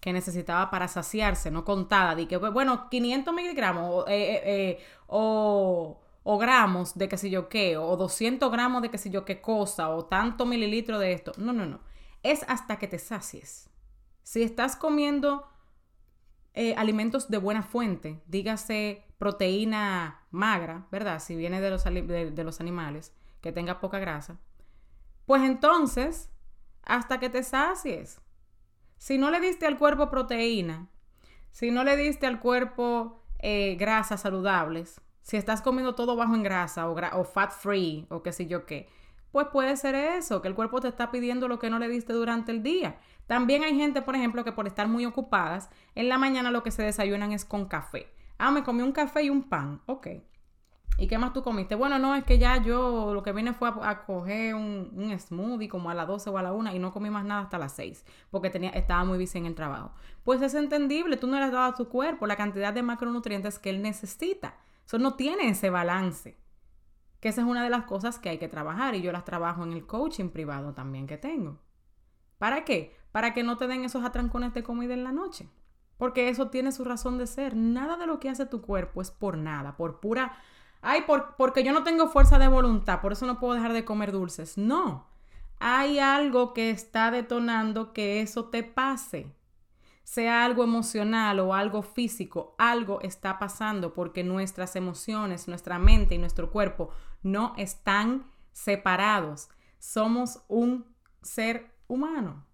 que 0.00 0.12
necesitaba 0.12 0.70
para 0.70 0.88
saciarse, 0.88 1.50
no 1.50 1.64
contada, 1.64 2.14
de 2.14 2.26
que, 2.26 2.36
bueno, 2.38 2.88
500 2.88 3.34
miligramos 3.34 4.04
eh, 4.08 4.14
eh, 4.14 4.42
eh, 4.44 4.78
o 5.06 6.00
o 6.28 6.38
gramos 6.38 6.98
de 6.98 7.08
qué 7.08 7.16
sé 7.16 7.30
yo 7.30 7.48
qué, 7.48 7.76
o 7.76 7.96
200 7.96 8.50
gramos 8.50 8.82
de 8.82 8.90
qué 8.90 8.98
sé 8.98 9.10
yo 9.10 9.24
qué 9.24 9.40
cosa, 9.40 9.90
o 9.90 10.06
tanto 10.06 10.44
mililitro 10.44 10.98
de 10.98 11.12
esto. 11.12 11.30
No, 11.36 11.52
no, 11.52 11.66
no. 11.66 11.78
Es 12.24 12.44
hasta 12.48 12.80
que 12.80 12.88
te 12.88 12.98
sacies. 12.98 13.70
Si 14.24 14.42
estás 14.42 14.74
comiendo 14.74 15.48
eh, 16.52 16.74
alimentos 16.76 17.30
de 17.30 17.38
buena 17.38 17.62
fuente, 17.62 18.20
dígase 18.26 19.04
proteína 19.18 20.26
magra, 20.32 20.88
¿verdad? 20.90 21.20
Si 21.20 21.36
viene 21.36 21.60
de 21.60 21.70
los, 21.70 21.84
de 21.84 22.42
los 22.44 22.60
animales, 22.60 23.12
que 23.40 23.52
tenga 23.52 23.78
poca 23.78 24.00
grasa, 24.00 24.36
pues 25.26 25.42
entonces, 25.42 26.28
hasta 26.82 27.20
que 27.20 27.30
te 27.30 27.44
sacies. 27.44 28.20
Si 28.98 29.16
no 29.16 29.30
le 29.30 29.38
diste 29.38 29.64
al 29.64 29.78
cuerpo 29.78 30.10
proteína, 30.10 30.88
si 31.52 31.70
no 31.70 31.84
le 31.84 31.96
diste 31.96 32.26
al 32.26 32.40
cuerpo 32.40 33.22
eh, 33.38 33.76
grasas 33.78 34.22
saludables, 34.22 35.00
si 35.26 35.36
estás 35.36 35.60
comiendo 35.60 35.96
todo 35.96 36.14
bajo 36.14 36.36
en 36.36 36.44
grasa 36.44 36.88
o, 36.88 37.24
fat 37.24 37.50
free 37.50 38.06
o 38.10 38.22
qué 38.22 38.30
sé 38.30 38.46
yo 38.46 38.64
qué, 38.64 38.88
pues 39.32 39.48
puede 39.48 39.76
ser 39.76 39.96
eso, 39.96 40.40
que 40.40 40.46
el 40.46 40.54
cuerpo 40.54 40.80
te 40.80 40.86
está 40.86 41.10
pidiendo 41.10 41.48
lo 41.48 41.58
que 41.58 41.68
no 41.68 41.80
le 41.80 41.88
diste 41.88 42.12
durante 42.12 42.52
el 42.52 42.62
día. 42.62 43.00
También 43.26 43.64
hay 43.64 43.76
gente, 43.76 44.02
por 44.02 44.14
ejemplo, 44.14 44.44
que 44.44 44.52
por 44.52 44.68
estar 44.68 44.86
muy 44.86 45.04
ocupadas, 45.04 45.68
en 45.96 46.08
la 46.08 46.16
mañana 46.16 46.52
lo 46.52 46.62
que 46.62 46.70
se 46.70 46.84
desayunan 46.84 47.32
es 47.32 47.44
con 47.44 47.66
café. 47.66 48.06
Ah, 48.38 48.52
me 48.52 48.62
comí 48.62 48.82
un 48.82 48.92
café 48.92 49.24
y 49.24 49.30
un 49.30 49.42
pan. 49.42 49.82
Ok. 49.86 50.06
¿Y 50.96 51.08
qué 51.08 51.18
más 51.18 51.32
tú 51.32 51.42
comiste? 51.42 51.74
Bueno, 51.74 51.98
no, 51.98 52.14
es 52.14 52.22
que 52.22 52.38
ya 52.38 52.62
yo 52.62 53.12
lo 53.12 53.24
que 53.24 53.32
vine 53.32 53.52
fue 53.52 53.68
a, 53.82 54.04
coger 54.04 54.54
un, 54.54 55.12
smoothie 55.18 55.68
como 55.68 55.90
a 55.90 55.94
las 55.94 56.06
12 56.06 56.30
o 56.30 56.38
a 56.38 56.42
la 56.42 56.52
1 56.52 56.72
y 56.72 56.78
no 56.78 56.92
comí 56.92 57.10
más 57.10 57.24
nada 57.24 57.40
hasta 57.42 57.58
las 57.58 57.72
6 57.72 58.04
porque 58.30 58.48
tenía, 58.48 58.70
estaba 58.70 59.04
muy 59.04 59.18
bici 59.18 59.38
en 59.38 59.46
el 59.46 59.56
trabajo. 59.56 59.90
Pues 60.22 60.40
es 60.40 60.54
entendible, 60.54 61.16
tú 61.16 61.26
no 61.26 61.36
le 61.36 61.46
has 61.46 61.52
dado 61.52 61.72
a 61.72 61.74
tu 61.74 61.88
cuerpo 61.88 62.28
la 62.28 62.36
cantidad 62.36 62.72
de 62.72 62.82
macronutrientes 62.82 63.58
que 63.58 63.70
él 63.70 63.82
necesita. 63.82 64.54
Eso 64.86 64.98
no 64.98 65.14
tiene 65.14 65.48
ese 65.48 65.68
balance. 65.68 66.38
Que 67.20 67.28
esa 67.28 67.40
es 67.40 67.46
una 67.46 67.64
de 67.64 67.70
las 67.70 67.84
cosas 67.84 68.18
que 68.18 68.28
hay 68.28 68.38
que 68.38 68.48
trabajar 68.48 68.94
y 68.94 69.02
yo 69.02 69.10
las 69.10 69.24
trabajo 69.24 69.64
en 69.64 69.72
el 69.72 69.86
coaching 69.86 70.28
privado 70.30 70.74
también 70.74 71.06
que 71.06 71.18
tengo. 71.18 71.58
¿Para 72.38 72.64
qué? 72.64 72.96
Para 73.10 73.34
que 73.34 73.42
no 73.42 73.56
te 73.56 73.66
den 73.66 73.84
esos 73.84 74.04
atrancones 74.04 74.54
de 74.54 74.62
comida 74.62 74.94
en 74.94 75.04
la 75.04 75.12
noche. 75.12 75.48
Porque 75.96 76.28
eso 76.28 76.50
tiene 76.50 76.72
su 76.72 76.84
razón 76.84 77.18
de 77.18 77.26
ser. 77.26 77.56
Nada 77.56 77.96
de 77.96 78.06
lo 78.06 78.20
que 78.20 78.28
hace 78.28 78.46
tu 78.46 78.62
cuerpo 78.62 79.02
es 79.02 79.10
por 79.10 79.36
nada, 79.36 79.76
por 79.76 80.00
pura... 80.00 80.38
Ay, 80.82 81.02
por, 81.02 81.34
porque 81.36 81.64
yo 81.64 81.72
no 81.72 81.82
tengo 81.82 82.08
fuerza 82.08 82.38
de 82.38 82.46
voluntad, 82.46 83.00
por 83.00 83.12
eso 83.12 83.26
no 83.26 83.40
puedo 83.40 83.54
dejar 83.54 83.72
de 83.72 83.84
comer 83.84 84.12
dulces. 84.12 84.56
No, 84.56 85.06
hay 85.58 85.98
algo 85.98 86.52
que 86.52 86.70
está 86.70 87.10
detonando 87.10 87.92
que 87.92 88.20
eso 88.20 88.50
te 88.50 88.62
pase 88.62 89.34
sea 90.06 90.44
algo 90.44 90.62
emocional 90.62 91.40
o 91.40 91.52
algo 91.52 91.82
físico, 91.82 92.54
algo 92.58 93.00
está 93.00 93.40
pasando 93.40 93.92
porque 93.92 94.22
nuestras 94.22 94.76
emociones, 94.76 95.48
nuestra 95.48 95.80
mente 95.80 96.14
y 96.14 96.18
nuestro 96.18 96.52
cuerpo 96.52 96.90
no 97.24 97.54
están 97.56 98.30
separados. 98.52 99.48
Somos 99.80 100.44
un 100.46 100.86
ser 101.22 101.74
humano, 101.88 102.46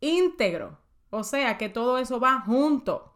íntegro. 0.00 0.80
O 1.10 1.22
sea 1.22 1.56
que 1.58 1.68
todo 1.68 1.98
eso 1.98 2.18
va 2.18 2.40
junto. 2.40 3.14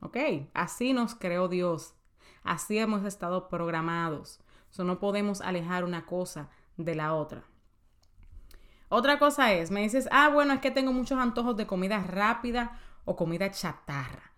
¿Ok? 0.00 0.16
Así 0.52 0.92
nos 0.92 1.14
creó 1.14 1.46
Dios. 1.46 1.94
Así 2.42 2.76
hemos 2.76 3.04
estado 3.04 3.48
programados. 3.48 4.40
So, 4.70 4.82
no 4.82 4.98
podemos 4.98 5.42
alejar 5.42 5.84
una 5.84 6.06
cosa 6.06 6.50
de 6.76 6.96
la 6.96 7.14
otra. 7.14 7.44
Otra 8.88 9.20
cosa 9.20 9.52
es, 9.52 9.70
me 9.70 9.82
dices, 9.82 10.08
ah, 10.10 10.28
bueno, 10.28 10.54
es 10.54 10.60
que 10.60 10.72
tengo 10.72 10.92
muchos 10.92 11.20
antojos 11.20 11.56
de 11.56 11.68
comida 11.68 12.02
rápida 12.02 12.80
o 13.08 13.16
comida 13.16 13.50
chatarra. 13.50 14.34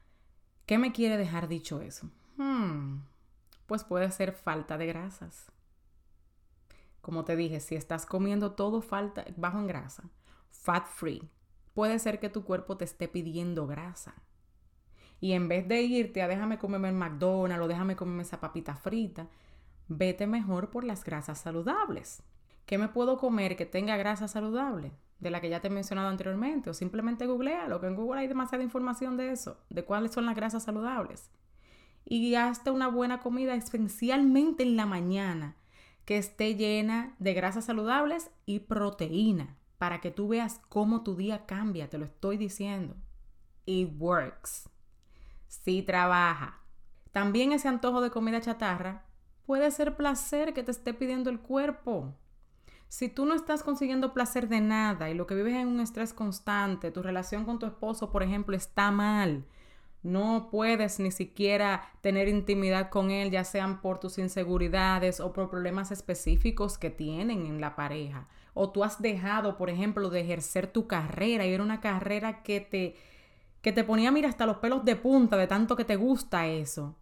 ¿Qué 0.65 0.79
me 0.79 0.93
quiere 0.93 1.17
dejar 1.17 1.49
dicho 1.49 1.81
eso? 1.81 2.09
Hmm, 2.37 3.01
pues 3.67 3.83
puede 3.83 4.09
ser 4.13 4.33
falta 4.33 4.79
de 4.79 4.87
grasas. 4.87 5.51
Como 7.01 7.25
te 7.25 7.35
dije, 7.35 7.59
si 7.59 7.75
estás 7.75 8.07
comiendo 8.07 8.53
todo 8.53 8.81
falta, 8.81 9.25
bajo 9.37 9.59
en 9.59 9.67
grasa, 9.67 10.05
fat 10.51 10.87
free, 10.87 11.29
puede 11.75 11.99
ser 11.99 12.21
que 12.21 12.29
tu 12.29 12.45
cuerpo 12.45 12.77
te 12.77 12.85
esté 12.85 13.09
pidiendo 13.09 13.67
grasa. 13.67 14.15
Y 15.19 15.33
en 15.33 15.49
vez 15.49 15.67
de 15.67 15.83
irte 15.83 16.23
a 16.23 16.29
déjame 16.29 16.59
comerme 16.59 16.91
el 16.91 16.95
McDonald's 16.95 17.65
o 17.65 17.69
déjame 17.69 17.97
comerme 17.97 18.23
esa 18.23 18.41
papita 18.41 18.77
frita, 18.77 19.27
vete 19.89 20.29
mejor 20.29 20.71
por 20.71 20.85
las 20.85 21.03
grasas 21.03 21.41
saludables. 21.41 22.23
¿Qué 22.67 22.79
me 22.79 22.87
puedo 22.87 23.19
comer 23.19 23.57
que 23.57 23.67
tenga 23.67 23.97
grasa 23.97 24.29
saludable? 24.29 24.93
De 25.21 25.31
la 25.31 25.41
que 25.41 25.51
ya 25.51 25.61
te 25.61 25.69
he 25.69 25.71
mencionado 25.71 26.09
anteriormente, 26.09 26.71
o 26.71 26.75
simplemente 26.75 27.27
googlealo, 27.27 27.81
que 27.81 27.87
en 27.87 27.97
Google 27.97 28.21
hay 28.21 28.29
demasiada 28.29 28.65
información 28.65 29.17
de 29.17 29.31
eso, 29.33 29.59
de 29.69 29.85
cuáles 29.85 30.13
son 30.13 30.27
las 30.27 30.35
grasas 30.35 30.65
saludables. 30.65 31.31
Y 32.05 32.35
hazte 32.35 32.71
una 32.71 32.89
buena 32.89 33.21
comida, 33.21 33.55
especialmente 33.55 34.63
en 34.63 34.77
la 34.77 34.87
mañana, 34.87 35.57
que 36.05 36.17
esté 36.17 36.57
llena 36.57 37.15
de 37.19 37.35
grasas 37.35 37.67
saludables 37.67 38.31
y 38.47 38.61
proteína, 38.61 39.57
para 39.79 40.01
que 40.01 40.11
tú 40.11 40.29
veas 40.29 40.61
cómo 40.69 41.03
tu 41.03 41.15
día 41.15 41.47
cambia, 41.47 41.89
te 41.89 41.99
lo 41.99 42.07
estoy 42.07 42.37
diciendo. 42.37 42.97
It 43.67 43.91
works. 43.99 44.69
Sí 45.47 45.83
trabaja. 45.83 46.61
También 47.13 47.53
ese 47.53 47.69
antojo 47.69 48.01
de 48.01 48.11
comida 48.11 48.41
chatarra 48.41 49.05
puede 49.47 49.71
ser 49.71 49.97
placer 49.97 50.55
que 50.55 50.63
te 50.63 50.71
esté 50.71 50.95
pidiendo 50.95 51.29
el 51.29 51.41
cuerpo. 51.41 52.15
Si 52.91 53.09
tú 53.09 53.25
no 53.25 53.35
estás 53.37 53.63
consiguiendo 53.63 54.13
placer 54.13 54.49
de 54.49 54.61
nada 54.61 55.11
y 55.11 55.15
lo 55.15 55.29
que 55.29 55.37
vives 55.37 55.55
es 55.55 55.65
un 55.65 55.79
estrés 55.79 56.13
constante, 56.13 56.91
tu 56.91 57.05
relación 57.05 57.45
con 57.45 57.61
tu 57.61 57.67
esposo, 57.67 58.11
por 58.11 58.25
ejemplo, 58.25 58.57
está 58.57 58.91
mal, 58.91 59.45
no 60.03 60.49
puedes 60.51 60.99
ni 60.99 61.13
siquiera 61.13 61.89
tener 62.01 62.27
intimidad 62.27 62.91
con 62.91 63.13
él, 63.13 63.31
ya 63.31 63.45
sean 63.45 63.81
por 63.81 64.01
tus 64.01 64.19
inseguridades 64.19 65.21
o 65.21 65.33
por 65.33 65.49
problemas 65.49 65.93
específicos 65.93 66.79
que 66.79 66.91
tienen 66.91 67.47
en 67.47 67.61
la 67.61 67.77
pareja, 67.77 68.27
o 68.55 68.71
tú 68.71 68.83
has 68.83 69.01
dejado, 69.01 69.57
por 69.57 69.71
ejemplo, 69.71 70.11
de 70.11 70.23
ejercer 70.23 70.67
tu 70.67 70.89
carrera 70.89 71.47
y 71.47 71.53
era 71.53 71.63
una 71.63 71.81
carrera 71.81 72.43
que 72.43 72.61
te, 72.61 72.97
que 73.63 73.71
te 73.71 73.85
ponía, 73.85 74.11
mira, 74.11 74.29
hasta 74.29 74.47
los 74.47 74.57
pelos 74.57 74.85
de 74.85 74.97
punta 74.97 75.37
de 75.37 75.47
tanto 75.47 75.77
que 75.77 75.85
te 75.85 75.95
gusta 75.95 76.49
eso. 76.49 76.97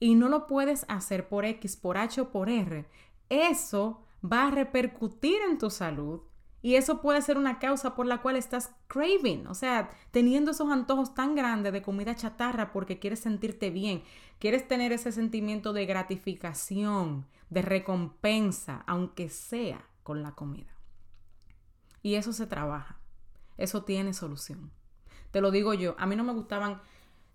Y 0.00 0.16
no 0.16 0.28
lo 0.28 0.48
puedes 0.48 0.84
hacer 0.88 1.28
por 1.28 1.44
X, 1.44 1.76
por 1.76 1.96
H 1.96 2.22
o 2.22 2.32
por 2.32 2.50
R. 2.50 2.86
Eso 3.28 4.02
va 4.24 4.48
a 4.48 4.50
repercutir 4.50 5.38
en 5.48 5.58
tu 5.58 5.70
salud 5.70 6.22
y 6.60 6.74
eso 6.74 7.00
puede 7.00 7.22
ser 7.22 7.38
una 7.38 7.58
causa 7.58 7.94
por 7.94 8.06
la 8.06 8.20
cual 8.20 8.36
estás 8.36 8.74
craving, 8.88 9.46
o 9.46 9.54
sea, 9.54 9.90
teniendo 10.10 10.50
esos 10.50 10.70
antojos 10.70 11.14
tan 11.14 11.36
grandes 11.36 11.72
de 11.72 11.82
comida 11.82 12.16
chatarra 12.16 12.72
porque 12.72 12.98
quieres 12.98 13.20
sentirte 13.20 13.70
bien, 13.70 14.02
quieres 14.40 14.66
tener 14.66 14.92
ese 14.92 15.12
sentimiento 15.12 15.72
de 15.72 15.86
gratificación, 15.86 17.26
de 17.48 17.62
recompensa, 17.62 18.82
aunque 18.86 19.28
sea 19.28 19.88
con 20.02 20.22
la 20.22 20.32
comida. 20.32 20.74
Y 22.02 22.14
eso 22.14 22.32
se 22.32 22.46
trabaja, 22.46 22.98
eso 23.56 23.84
tiene 23.84 24.12
solución. 24.12 24.72
Te 25.30 25.40
lo 25.40 25.52
digo 25.52 25.74
yo, 25.74 25.94
a 25.98 26.06
mí 26.06 26.16
no 26.16 26.24
me 26.24 26.32
gustaban, 26.32 26.80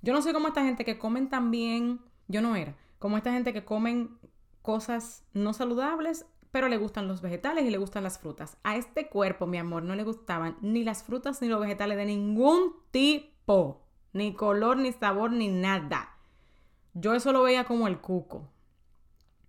yo 0.02 0.14
no 0.14 0.22
sé 0.22 0.34
cómo 0.34 0.50
esta 0.50 0.64
gente 0.64 0.84
que 0.84 1.00
comen 1.00 1.30
tan 1.30 1.50
bien, 1.50 2.02
yo 2.28 2.42
no 2.42 2.58
era, 2.58 2.76
como 3.00 3.16
esta 3.16 3.32
gente 3.32 3.54
que 3.54 3.64
comen 3.64 4.18
cosas 4.62 5.24
no 5.34 5.54
saludables 5.54 6.26
pero 6.54 6.70
le 6.70 6.78
gustan 6.78 7.08
los 7.08 7.24
vegetales 7.24 7.66
y 7.66 7.72
le 7.72 7.80
gustan 7.80 8.04
las 8.04 8.20
frutas. 8.20 8.58
A 8.62 8.76
este 8.76 9.10
cuerpo, 9.10 9.48
mi 9.48 9.58
amor, 9.58 9.82
no 9.82 9.96
le 9.96 10.04
gustaban 10.04 10.56
ni 10.62 10.84
las 10.84 11.02
frutas 11.02 11.42
ni 11.42 11.48
los 11.48 11.60
vegetales 11.60 11.98
de 11.98 12.06
ningún 12.06 12.76
tipo, 12.92 13.82
ni 14.14 14.36
color, 14.36 14.78
ni 14.78 14.92
sabor, 14.92 15.32
ni 15.32 15.48
nada. 15.48 16.16
Yo 16.94 17.16
eso 17.16 17.34
lo 17.34 17.42
veía 17.42 17.64
como 17.64 17.88
el 17.88 18.00
cuco. 18.00 18.52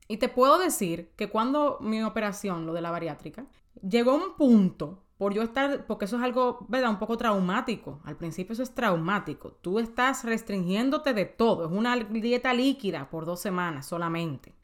Y 0.09 0.17
te 0.17 0.31
puedo 0.31 0.57
decir 0.57 1.12
que 1.14 1.29
cuando 1.29 1.77
mi 1.83 2.03
operación, 2.03 2.64
lo 2.64 2.73
de 2.73 2.81
la 2.81 2.90
bariátrica, 2.90 3.49
llegó 3.87 4.14
un 4.14 4.35
punto 4.38 5.05
por 5.19 5.35
yo 5.35 5.43
estar, 5.43 5.85
porque 5.85 6.07
eso 6.07 6.17
es 6.17 6.23
algo, 6.23 6.64
¿verdad? 6.71 6.88
Un 6.88 6.99
poco 6.99 7.19
traumático. 7.19 8.01
Al 8.05 8.17
principio 8.17 8.55
eso 8.55 8.62
es 8.62 8.75
traumático. 8.75 9.59
Tú 9.61 9.79
estás 9.79 10.25
restringiéndote 10.25 11.12
de 11.12 11.27
todo. 11.27 11.67
Es 11.67 11.71
una 11.71 11.97
dieta 11.97 12.55
líquida 12.55 13.11
por 13.11 13.27
dos 13.27 13.40
semanas 13.40 13.85
solamente. 13.85 14.55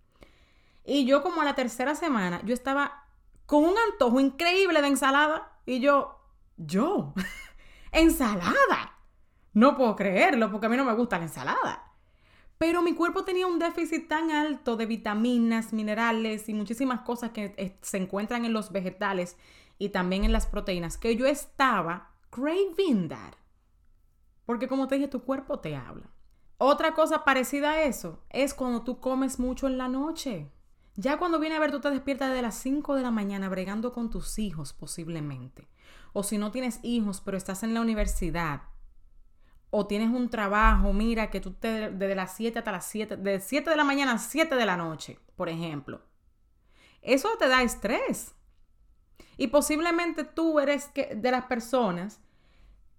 Y 0.92 1.04
yo 1.04 1.22
como 1.22 1.40
a 1.40 1.44
la 1.44 1.54
tercera 1.54 1.94
semana, 1.94 2.42
yo 2.44 2.52
estaba 2.52 3.04
con 3.46 3.62
un 3.62 3.74
antojo 3.92 4.18
increíble 4.18 4.82
de 4.82 4.88
ensalada. 4.88 5.52
Y 5.64 5.78
yo, 5.78 6.18
yo, 6.56 7.14
ensalada. 7.92 8.98
No 9.52 9.76
puedo 9.76 9.94
creerlo 9.94 10.50
porque 10.50 10.66
a 10.66 10.68
mí 10.68 10.76
no 10.76 10.84
me 10.84 10.94
gusta 10.94 11.18
la 11.18 11.26
ensalada. 11.26 11.92
Pero 12.58 12.82
mi 12.82 12.94
cuerpo 12.94 13.22
tenía 13.22 13.46
un 13.46 13.60
déficit 13.60 14.08
tan 14.08 14.32
alto 14.32 14.74
de 14.74 14.86
vitaminas, 14.86 15.72
minerales 15.72 16.48
y 16.48 16.54
muchísimas 16.54 17.02
cosas 17.02 17.30
que 17.30 17.54
eh, 17.56 17.78
se 17.82 17.98
encuentran 17.98 18.44
en 18.44 18.52
los 18.52 18.72
vegetales 18.72 19.36
y 19.78 19.90
también 19.90 20.24
en 20.24 20.32
las 20.32 20.46
proteínas 20.46 20.98
que 20.98 21.14
yo 21.14 21.24
estaba 21.26 22.10
craving 22.30 23.08
that. 23.10 23.34
Porque 24.44 24.66
como 24.66 24.88
te 24.88 24.96
dije, 24.96 25.06
tu 25.06 25.22
cuerpo 25.22 25.60
te 25.60 25.76
habla. 25.76 26.10
Otra 26.58 26.94
cosa 26.94 27.24
parecida 27.24 27.70
a 27.70 27.82
eso 27.84 28.24
es 28.28 28.54
cuando 28.54 28.82
tú 28.82 28.98
comes 28.98 29.38
mucho 29.38 29.68
en 29.68 29.78
la 29.78 29.86
noche. 29.86 30.50
Ya 30.96 31.18
cuando 31.18 31.38
viene 31.38 31.56
a 31.56 31.60
ver, 31.60 31.70
tú 31.70 31.80
te 31.80 31.90
despiertas 31.90 32.32
de 32.32 32.42
las 32.42 32.56
5 32.56 32.94
de 32.94 33.02
la 33.02 33.10
mañana 33.10 33.48
bregando 33.48 33.92
con 33.92 34.10
tus 34.10 34.38
hijos 34.38 34.72
posiblemente. 34.72 35.68
O 36.12 36.22
si 36.22 36.38
no 36.38 36.50
tienes 36.50 36.80
hijos, 36.82 37.20
pero 37.20 37.36
estás 37.36 37.62
en 37.62 37.74
la 37.74 37.80
universidad. 37.80 38.62
O 39.70 39.86
tienes 39.86 40.10
un 40.10 40.28
trabajo, 40.28 40.92
mira, 40.92 41.30
que 41.30 41.40
tú 41.40 41.52
te, 41.52 41.90
desde 41.90 42.14
las 42.14 42.34
7 42.34 42.58
hasta 42.58 42.72
las 42.72 42.86
7, 42.86 43.16
de 43.16 43.40
7 43.40 43.70
de 43.70 43.76
la 43.76 43.84
mañana 43.84 44.12
a 44.12 44.18
7 44.18 44.56
de 44.56 44.66
la 44.66 44.76
noche, 44.76 45.18
por 45.36 45.48
ejemplo. 45.48 46.02
Eso 47.02 47.28
te 47.38 47.48
da 47.48 47.62
estrés. 47.62 48.34
Y 49.36 49.46
posiblemente 49.46 50.24
tú 50.24 50.58
eres 50.58 50.88
que, 50.88 51.14
de 51.14 51.30
las 51.30 51.44
personas 51.44 52.20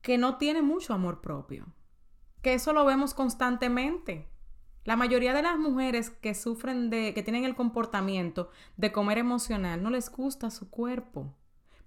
que 0.02 0.18
no 0.18 0.38
tienen 0.38 0.66
mucho 0.66 0.94
amor 0.94 1.22
propio. 1.22 1.68
Que 2.42 2.56
eso 2.56 2.74
lo 2.74 2.86
vemos 2.86 3.14
constantemente. 3.14 4.31
La 4.84 4.96
mayoría 4.96 5.34
de 5.34 5.44
las 5.44 5.58
mujeres 5.58 6.10
que 6.10 6.34
sufren 6.34 6.90
de, 6.90 7.14
que 7.14 7.24
tienen 7.24 7.44
el 7.44 7.56
comportamiento 7.56 8.50
de 8.78 8.92
comer 8.92 9.20
emocional, 9.20 9.84
no 9.84 9.90
les 9.90 10.10
gusta 10.10 10.50
su 10.50 10.70
cuerpo 10.70 11.36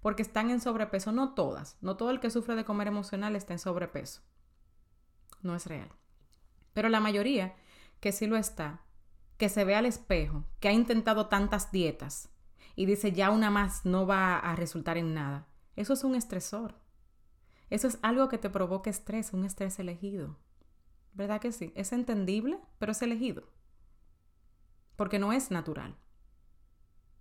porque 0.01 0.21
están 0.21 0.49
en 0.49 0.61
sobrepeso. 0.61 1.11
No 1.11 1.33
todas, 1.33 1.77
no 1.81 1.97
todo 1.97 2.11
el 2.11 2.19
que 2.19 2.29
sufre 2.29 2.55
de 2.55 2.63
comer 2.63 2.87
emocional 2.87 3.35
está 3.35 3.53
en 3.53 3.59
sobrepeso. 3.59 4.21
No 5.41 5.55
es 5.55 5.65
real. 5.65 5.89
Pero 6.73 6.89
la 6.89 6.99
mayoría 6.99 7.55
que 7.99 8.11
sí 8.11 8.27
lo 8.27 8.37
está, 8.37 8.81
que 9.37 9.49
se 9.49 9.65
ve 9.65 9.75
al 9.75 9.85
espejo, 9.85 10.45
que 10.59 10.67
ha 10.67 10.73
intentado 10.73 11.27
tantas 11.27 11.71
dietas 11.71 12.29
y 12.75 12.85
dice 12.85 13.11
ya 13.13 13.31
una 13.31 13.49
más 13.49 13.85
no 13.85 14.05
va 14.05 14.37
a 14.37 14.55
resultar 14.55 14.97
en 14.97 15.13
nada, 15.13 15.47
eso 15.75 15.93
es 15.93 16.03
un 16.03 16.15
estresor. 16.15 16.75
Eso 17.69 17.87
es 17.87 17.97
algo 18.03 18.29
que 18.29 18.37
te 18.37 18.49
provoca 18.49 18.89
estrés, 18.89 19.33
un 19.33 19.43
estrés 19.43 19.79
elegido. 19.79 20.37
¿Verdad 21.15 21.39
que 21.39 21.51
sí? 21.51 21.71
Es 21.75 21.93
entendible, 21.93 22.59
pero 22.77 22.91
es 22.91 23.01
elegido. 23.01 23.43
Porque 24.95 25.17
no 25.17 25.33
es 25.33 25.49
natural. 25.49 25.95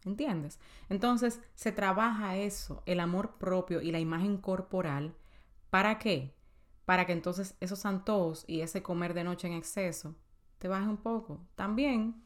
¿Entiendes? 0.05 0.59
Entonces 0.91 1.41
se 1.55 1.73
trabaja 1.73 2.37
eso, 2.37 2.83
el 2.87 3.01
amor 3.01 3.39
propio 3.39 3.81
y 3.81 3.91
la 3.91 4.01
imagen 4.01 4.37
corporal. 4.37 5.15
¿Para 5.71 5.99
qué? 5.99 6.35
Para 6.85 7.07
que 7.07 7.13
entonces 7.13 7.57
esos 7.61 7.87
antojos 7.87 8.45
y 8.47 8.61
ese 8.61 8.83
comer 8.83 9.15
de 9.15 9.25
noche 9.25 9.47
en 9.47 9.55
exceso 9.55 10.15
te 10.59 10.69
baje 10.69 10.89
un 10.89 10.99
poco. 10.99 11.41
También 11.55 12.25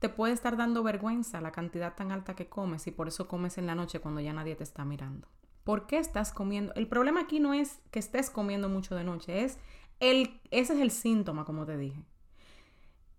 te 0.00 0.08
puede 0.08 0.32
estar 0.32 0.56
dando 0.56 0.82
vergüenza 0.82 1.40
la 1.40 1.52
cantidad 1.52 1.94
tan 1.94 2.10
alta 2.10 2.34
que 2.34 2.48
comes 2.48 2.86
y 2.86 2.90
por 2.90 3.06
eso 3.06 3.28
comes 3.28 3.58
en 3.58 3.66
la 3.66 3.74
noche 3.74 4.00
cuando 4.00 4.20
ya 4.20 4.32
nadie 4.32 4.56
te 4.56 4.64
está 4.64 4.84
mirando. 4.84 5.28
¿Por 5.62 5.86
qué 5.86 5.98
estás 5.98 6.32
comiendo? 6.32 6.72
El 6.74 6.88
problema 6.88 7.20
aquí 7.20 7.38
no 7.38 7.52
es 7.52 7.80
que 7.90 7.98
estés 7.98 8.30
comiendo 8.30 8.68
mucho 8.68 8.96
de 8.96 9.04
noche, 9.04 9.44
es 9.44 9.58
ese 10.00 10.40
es 10.50 10.70
el 10.70 10.90
síntoma, 10.90 11.44
como 11.44 11.66
te 11.66 11.76
dije. 11.76 12.02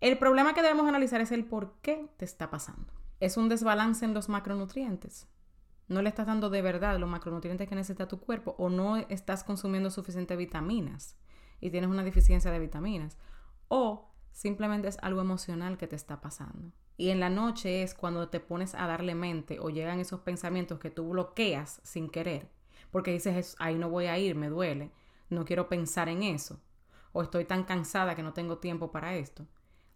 El 0.01 0.17
problema 0.17 0.55
que 0.55 0.63
debemos 0.63 0.87
analizar 0.87 1.21
es 1.21 1.31
el 1.31 1.45
por 1.45 1.75
qué 1.81 2.09
te 2.17 2.25
está 2.25 2.49
pasando. 2.49 2.91
Es 3.19 3.37
un 3.37 3.49
desbalance 3.49 4.03
en 4.03 4.15
los 4.15 4.29
macronutrientes. 4.29 5.27
No 5.87 6.01
le 6.01 6.09
estás 6.09 6.25
dando 6.25 6.49
de 6.49 6.63
verdad 6.63 6.97
los 6.97 7.09
macronutrientes 7.09 7.69
que 7.69 7.75
necesita 7.75 8.07
tu 8.07 8.19
cuerpo 8.19 8.55
o 8.57 8.69
no 8.69 8.97
estás 8.97 9.43
consumiendo 9.43 9.91
suficientes 9.91 10.35
vitaminas 10.37 11.17
y 11.59 11.69
tienes 11.69 11.89
una 11.89 12.03
deficiencia 12.03 12.49
de 12.49 12.57
vitaminas. 12.57 13.19
O 13.67 14.09
simplemente 14.31 14.87
es 14.87 14.97
algo 15.03 15.21
emocional 15.21 15.77
que 15.77 15.87
te 15.87 15.95
está 15.95 16.19
pasando. 16.19 16.71
Y 16.97 17.09
en 17.09 17.19
la 17.19 17.29
noche 17.29 17.83
es 17.83 17.93
cuando 17.93 18.29
te 18.29 18.39
pones 18.39 18.73
a 18.73 18.87
darle 18.87 19.13
mente 19.13 19.59
o 19.59 19.69
llegan 19.69 19.99
esos 19.99 20.21
pensamientos 20.21 20.79
que 20.79 20.89
tú 20.89 21.09
bloqueas 21.09 21.79
sin 21.83 22.09
querer. 22.09 22.49
Porque 22.89 23.11
dices, 23.11 23.55
ahí 23.59 23.75
no 23.75 23.89
voy 23.89 24.07
a 24.07 24.17
ir, 24.17 24.35
me 24.35 24.49
duele, 24.49 24.91
no 25.29 25.45
quiero 25.45 25.69
pensar 25.69 26.09
en 26.09 26.23
eso 26.23 26.59
o 27.13 27.21
estoy 27.21 27.45
tan 27.45 27.63
cansada 27.63 28.15
que 28.15 28.23
no 28.23 28.33
tengo 28.33 28.57
tiempo 28.57 28.91
para 28.91 29.15
esto, 29.15 29.47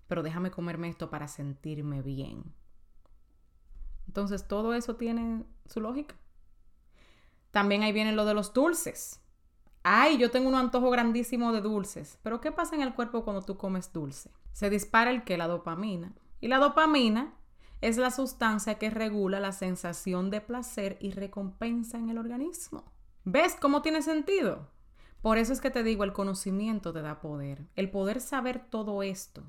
pero 0.08 0.23
déjame 0.23 0.51
comerme 0.51 0.89
esto 0.89 1.10
para 1.10 1.28
sentirme 1.28 2.01
bien. 2.01 2.54
Entonces 4.08 4.47
todo 4.47 4.73
eso 4.73 4.95
tiene 4.95 5.45
su 5.65 5.82
lógica. 5.82 6.15
También 7.51 7.84
ahí 7.84 7.91
viene 7.91 8.12
lo 8.12 8.25
de 8.25 8.34
los 8.34 8.54
dulces. 8.54 9.21
Ay, 9.84 10.17
yo 10.17 10.32
tengo 10.32 10.49
un 10.49 10.56
antojo 10.56 10.89
grandísimo 10.89 11.51
de 11.51 11.62
dulces. 11.62 12.19
Pero 12.23 12.41
¿qué 12.41 12.51
pasa 12.51 12.75
en 12.75 12.82
el 12.82 12.93
cuerpo 12.95 13.23
cuando 13.23 13.43
tú 13.43 13.58
comes 13.58 13.93
dulce? 13.93 14.32
Se 14.51 14.69
dispara 14.69 15.12
el 15.12 15.23
que 15.23 15.38
la 15.38 15.47
dopamina. 15.47 16.13
Y 16.41 16.47
la 16.47 16.58
dopamina 16.58 17.34
es 17.82 17.97
la 17.97 18.12
sustancia 18.12 18.80
que 18.80 18.89
regula 18.89 19.39
la 19.39 19.51
sensación 19.51 20.32
de 20.32 20.41
placer 20.41 20.97
y 20.99 21.12
recompensa 21.12 21.97
en 21.97 22.10
el 22.10 22.17
organismo. 22.17 22.91
¿Ves 23.25 23.56
cómo 23.60 23.82
tiene 23.82 24.01
sentido? 24.01 24.69
Por 25.25 25.39
eso 25.39 25.53
es 25.53 25.59
que 25.59 25.71
te 25.71 25.81
digo, 25.81 26.03
el 26.03 26.13
conocimiento 26.13 26.93
te 26.93 27.01
da 27.01 27.19
poder. 27.19 27.65
El 27.75 27.89
poder 27.89 28.21
saber 28.21 28.59
todo 28.59 29.01
esto 29.01 29.41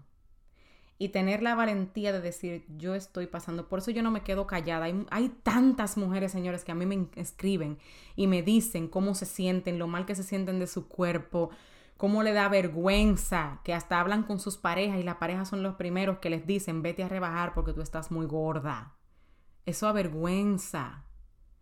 y 0.96 1.10
tener 1.10 1.42
la 1.42 1.54
valentía 1.54 2.14
de 2.14 2.22
decir, 2.22 2.64
yo 2.78 2.94
estoy 2.94 3.26
pasando. 3.26 3.68
Por 3.68 3.80
eso 3.80 3.90
yo 3.90 4.02
no 4.02 4.10
me 4.10 4.22
quedo 4.22 4.46
callada. 4.46 4.86
Hay, 5.10 5.28
tantas 5.42 5.98
mujeres, 5.98 6.32
señores, 6.32 6.64
que 6.64 6.72
a 6.72 6.74
mí 6.74 6.86
me 6.86 7.10
escriben 7.16 7.76
y 8.14 8.26
me 8.26 8.40
dicen 8.40 8.88
cómo 8.88 9.14
se 9.14 9.26
sienten, 9.26 9.78
lo 9.78 9.86
mal 9.86 10.06
que 10.06 10.14
se 10.14 10.22
sienten 10.22 10.58
de 10.60 10.66
su 10.66 10.88
cuerpo, 10.88 11.50
cómo 11.98 12.22
le 12.22 12.32
da 12.32 12.48
vergüenza, 12.48 13.60
que 13.62 13.74
hasta 13.74 14.00
hablan 14.00 14.22
con 14.22 14.40
sus 14.40 14.56
parejas 14.56 14.98
y 14.98 15.02
las 15.02 15.16
parejas 15.16 15.46
son 15.46 15.62
los 15.62 15.74
primeros 15.74 16.20
que 16.20 16.30
les 16.30 16.46
dicen, 16.46 16.80
vete 16.80 17.04
a 17.04 17.10
rebajar 17.10 17.52
porque 17.52 17.74
tú 17.74 17.82
estás 17.82 18.10
muy 18.10 18.24
gorda. 18.24 18.96
Eso 19.66 19.88
avergüenza. 19.88 21.05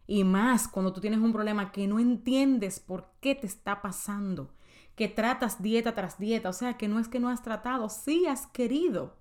Y 0.06 0.24
más 0.24 0.68
cuando 0.68 0.92
tú 0.92 1.00
tienes 1.00 1.20
un 1.20 1.32
problema 1.32 1.72
que 1.72 1.86
no 1.86 1.98
entiendes 1.98 2.78
por 2.78 3.10
qué 3.20 3.34
te 3.34 3.46
está 3.46 3.80
pasando, 3.80 4.54
que 4.96 5.08
tratas 5.08 5.62
dieta 5.62 5.94
tras 5.94 6.18
dieta, 6.18 6.50
o 6.50 6.52
sea, 6.52 6.76
que 6.76 6.88
no 6.88 7.00
es 7.00 7.08
que 7.08 7.20
no 7.20 7.30
has 7.30 7.42
tratado, 7.42 7.88
sí 7.88 8.26
has 8.26 8.46
querido, 8.46 9.16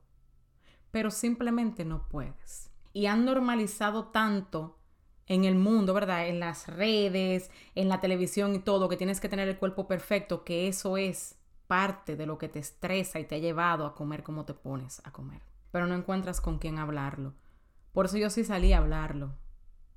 pero 0.92 1.10
simplemente 1.10 1.86
no 1.86 2.08
puedes. 2.10 2.70
Y 2.92 3.06
han 3.06 3.26
normalizado 3.26 4.08
tanto 4.08 4.78
en 5.26 5.46
el 5.46 5.56
mundo, 5.56 5.94
¿verdad? 5.94 6.28
En 6.28 6.40
las 6.40 6.68
redes, 6.68 7.50
en 7.76 7.88
la 7.88 8.02
televisión 8.02 8.54
y 8.54 8.60
todo, 8.60 8.90
que 8.90 8.98
tienes 8.98 9.22
que 9.22 9.30
tener 9.30 9.48
el 9.48 9.58
cuerpo 9.58 9.88
perfecto, 9.88 10.44
que 10.44 10.68
eso 10.68 10.98
es 10.98 11.40
parte 11.66 12.18
de 12.18 12.26
lo 12.26 12.38
que 12.38 12.50
te 12.50 12.60
estresa 12.60 13.20
y 13.20 13.24
te 13.24 13.36
ha 13.36 13.40
llevado 13.40 13.86
a 13.86 13.96
comer 13.96 14.22
como 14.22 14.46
te 14.46 14.54
pones 14.54 15.02
a 15.06 15.12
comer. 15.12 15.42
Pero 15.72 15.88
no 15.88 15.96
encuentras 15.96 16.42
con 16.42 16.60
quién 16.60 16.78
hablarlo. 16.78 17.34
Por 17.94 18.06
eso 18.06 18.18
yo 18.18 18.30
sí 18.30 18.44
salí 18.44 18.74
a 18.74 18.80
hablarlo 18.80 19.34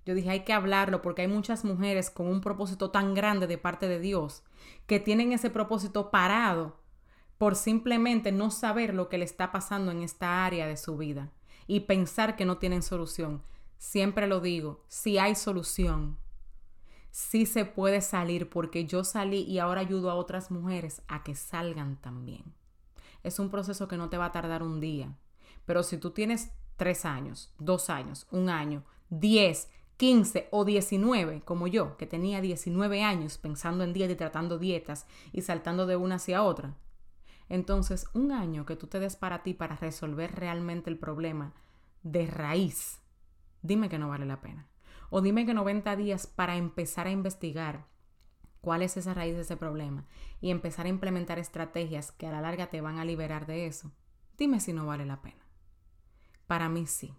Yo 0.06 0.14
dije, 0.14 0.30
hay 0.30 0.44
que 0.44 0.52
hablarlo 0.52 1.02
porque 1.02 1.22
hay 1.22 1.28
muchas 1.28 1.64
mujeres 1.64 2.10
con 2.10 2.28
un 2.28 2.40
propósito 2.40 2.92
tan 2.92 3.12
grande 3.12 3.48
de 3.48 3.58
parte 3.58 3.88
de 3.88 3.98
Dios 3.98 4.44
que 4.86 5.00
tienen 5.00 5.32
ese 5.32 5.50
propósito 5.50 6.12
parado 6.12 6.76
por 7.38 7.56
simplemente 7.56 8.30
no 8.30 8.52
saber 8.52 8.94
lo 8.94 9.08
que 9.08 9.18
le 9.18 9.24
está 9.24 9.50
pasando 9.50 9.90
en 9.90 10.02
esta 10.02 10.46
área 10.46 10.68
de 10.68 10.76
su 10.76 10.96
vida 10.96 11.32
y 11.66 11.80
pensar 11.80 12.36
que 12.36 12.44
no 12.44 12.58
tienen 12.58 12.82
solución. 12.82 13.42
Siempre 13.78 14.28
lo 14.28 14.40
digo, 14.40 14.84
si 14.86 15.18
hay 15.18 15.34
solución, 15.34 16.16
sí 17.10 17.44
se 17.44 17.64
puede 17.64 18.00
salir 18.00 18.48
porque 18.48 18.86
yo 18.86 19.02
salí 19.02 19.42
y 19.42 19.58
ahora 19.58 19.80
ayudo 19.80 20.12
a 20.12 20.14
otras 20.14 20.52
mujeres 20.52 21.02
a 21.08 21.24
que 21.24 21.34
salgan 21.34 21.96
también. 21.96 22.54
Es 23.24 23.40
un 23.40 23.50
proceso 23.50 23.88
que 23.88 23.96
no 23.96 24.08
te 24.08 24.18
va 24.18 24.26
a 24.26 24.32
tardar 24.32 24.62
un 24.62 24.78
día, 24.78 25.18
pero 25.64 25.82
si 25.82 25.98
tú 25.98 26.12
tienes 26.12 26.52
tres 26.76 27.04
años, 27.04 27.52
dos 27.58 27.90
años, 27.90 28.28
un 28.30 28.48
año, 28.48 28.84
diez, 29.10 29.68
15 29.96 30.48
o 30.50 30.64
19, 30.64 31.40
como 31.42 31.66
yo, 31.66 31.96
que 31.96 32.06
tenía 32.06 32.40
19 32.40 33.02
años 33.02 33.38
pensando 33.38 33.82
en 33.82 33.94
dieta 33.94 34.12
y 34.12 34.16
tratando 34.16 34.58
dietas 34.58 35.06
y 35.32 35.42
saltando 35.42 35.86
de 35.86 35.96
una 35.96 36.16
hacia 36.16 36.42
otra. 36.42 36.74
Entonces, 37.48 38.06
un 38.12 38.32
año 38.32 38.66
que 38.66 38.76
tú 38.76 38.88
te 38.88 39.00
des 39.00 39.16
para 39.16 39.42
ti 39.42 39.54
para 39.54 39.76
resolver 39.76 40.34
realmente 40.34 40.90
el 40.90 40.98
problema 40.98 41.54
de 42.02 42.26
raíz, 42.26 43.00
dime 43.62 43.88
que 43.88 43.98
no 43.98 44.08
vale 44.08 44.26
la 44.26 44.40
pena. 44.40 44.68
O 45.08 45.20
dime 45.22 45.46
que 45.46 45.54
90 45.54 45.96
días 45.96 46.26
para 46.26 46.56
empezar 46.56 47.06
a 47.06 47.12
investigar 47.12 47.86
cuál 48.60 48.82
es 48.82 48.96
esa 48.96 49.14
raíz 49.14 49.36
de 49.36 49.42
ese 49.42 49.56
problema 49.56 50.04
y 50.40 50.50
empezar 50.50 50.86
a 50.86 50.90
implementar 50.90 51.38
estrategias 51.38 52.10
que 52.12 52.26
a 52.26 52.32
la 52.32 52.40
larga 52.40 52.66
te 52.66 52.80
van 52.80 52.98
a 52.98 53.04
liberar 53.04 53.46
de 53.46 53.66
eso. 53.66 53.92
Dime 54.36 54.60
si 54.60 54.72
no 54.72 54.84
vale 54.84 55.06
la 55.06 55.22
pena. 55.22 55.46
Para 56.46 56.68
mí 56.68 56.86
sí, 56.86 57.14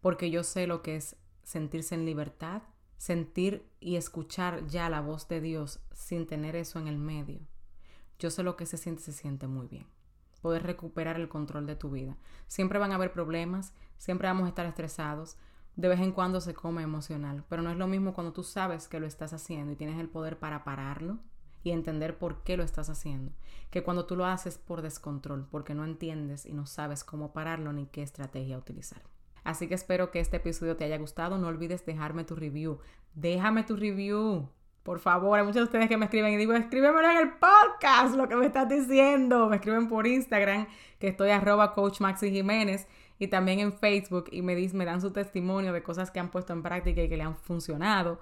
porque 0.00 0.30
yo 0.30 0.44
sé 0.44 0.66
lo 0.66 0.82
que 0.82 0.96
es 0.96 1.16
sentirse 1.48 1.94
en 1.94 2.04
libertad, 2.04 2.60
sentir 2.98 3.66
y 3.80 3.96
escuchar 3.96 4.66
ya 4.66 4.90
la 4.90 5.00
voz 5.00 5.28
de 5.28 5.40
Dios 5.40 5.80
sin 5.94 6.26
tener 6.26 6.54
eso 6.54 6.78
en 6.78 6.88
el 6.88 6.98
medio. 6.98 7.40
Yo 8.18 8.30
sé 8.30 8.42
lo 8.42 8.54
que 8.54 8.66
se 8.66 8.76
siente, 8.76 9.00
se 9.00 9.14
siente 9.14 9.46
muy 9.46 9.66
bien. 9.66 9.86
Poder 10.42 10.64
recuperar 10.64 11.16
el 11.16 11.30
control 11.30 11.66
de 11.66 11.74
tu 11.74 11.90
vida. 11.90 12.18
Siempre 12.48 12.78
van 12.78 12.92
a 12.92 12.96
haber 12.96 13.14
problemas, 13.14 13.72
siempre 13.96 14.28
vamos 14.28 14.44
a 14.44 14.48
estar 14.48 14.66
estresados, 14.66 15.38
de 15.74 15.88
vez 15.88 16.00
en 16.00 16.12
cuando 16.12 16.42
se 16.42 16.52
come 16.52 16.82
emocional, 16.82 17.42
pero 17.48 17.62
no 17.62 17.70
es 17.70 17.78
lo 17.78 17.86
mismo 17.86 18.12
cuando 18.12 18.34
tú 18.34 18.42
sabes 18.42 18.86
que 18.86 19.00
lo 19.00 19.06
estás 19.06 19.32
haciendo 19.32 19.72
y 19.72 19.76
tienes 19.76 19.98
el 19.98 20.10
poder 20.10 20.38
para 20.38 20.64
pararlo 20.64 21.18
y 21.62 21.70
entender 21.70 22.18
por 22.18 22.42
qué 22.42 22.58
lo 22.58 22.62
estás 22.62 22.90
haciendo, 22.90 23.32
que 23.70 23.82
cuando 23.82 24.04
tú 24.04 24.16
lo 24.16 24.26
haces 24.26 24.58
por 24.58 24.82
descontrol, 24.82 25.46
porque 25.50 25.74
no 25.74 25.86
entiendes 25.86 26.44
y 26.44 26.52
no 26.52 26.66
sabes 26.66 27.04
cómo 27.04 27.32
pararlo 27.32 27.72
ni 27.72 27.86
qué 27.86 28.02
estrategia 28.02 28.58
utilizar. 28.58 29.00
Así 29.48 29.66
que 29.66 29.74
espero 29.74 30.10
que 30.10 30.20
este 30.20 30.36
episodio 30.36 30.76
te 30.76 30.84
haya 30.84 30.98
gustado. 30.98 31.38
No 31.38 31.46
olvides 31.46 31.86
dejarme 31.86 32.24
tu 32.24 32.36
review. 32.36 32.80
Déjame 33.14 33.62
tu 33.62 33.76
review. 33.76 34.46
Por 34.82 34.98
favor, 34.98 35.38
hay 35.38 35.44
muchos 35.46 35.60
de 35.60 35.62
ustedes 35.62 35.88
que 35.88 35.96
me 35.96 36.04
escriben 36.04 36.34
y 36.34 36.36
digo, 36.36 36.52
escríbemelo 36.52 37.10
en 37.10 37.16
el 37.16 37.30
podcast, 37.30 38.14
lo 38.14 38.28
que 38.28 38.36
me 38.36 38.44
estás 38.44 38.68
diciendo. 38.68 39.48
Me 39.48 39.56
escriben 39.56 39.88
por 39.88 40.06
Instagram, 40.06 40.66
que 40.98 41.08
estoy 41.08 41.30
arroba 41.30 41.72
coach 41.72 41.98
Jiménez, 42.20 42.86
y 43.18 43.28
también 43.28 43.60
en 43.60 43.72
Facebook 43.72 44.26
y 44.30 44.42
me, 44.42 44.54
me 44.74 44.84
dan 44.84 45.00
su 45.00 45.12
testimonio 45.12 45.72
de 45.72 45.82
cosas 45.82 46.10
que 46.10 46.20
han 46.20 46.30
puesto 46.30 46.52
en 46.52 46.62
práctica 46.62 47.02
y 47.02 47.08
que 47.08 47.16
le 47.16 47.22
han 47.22 47.34
funcionado. 47.34 48.20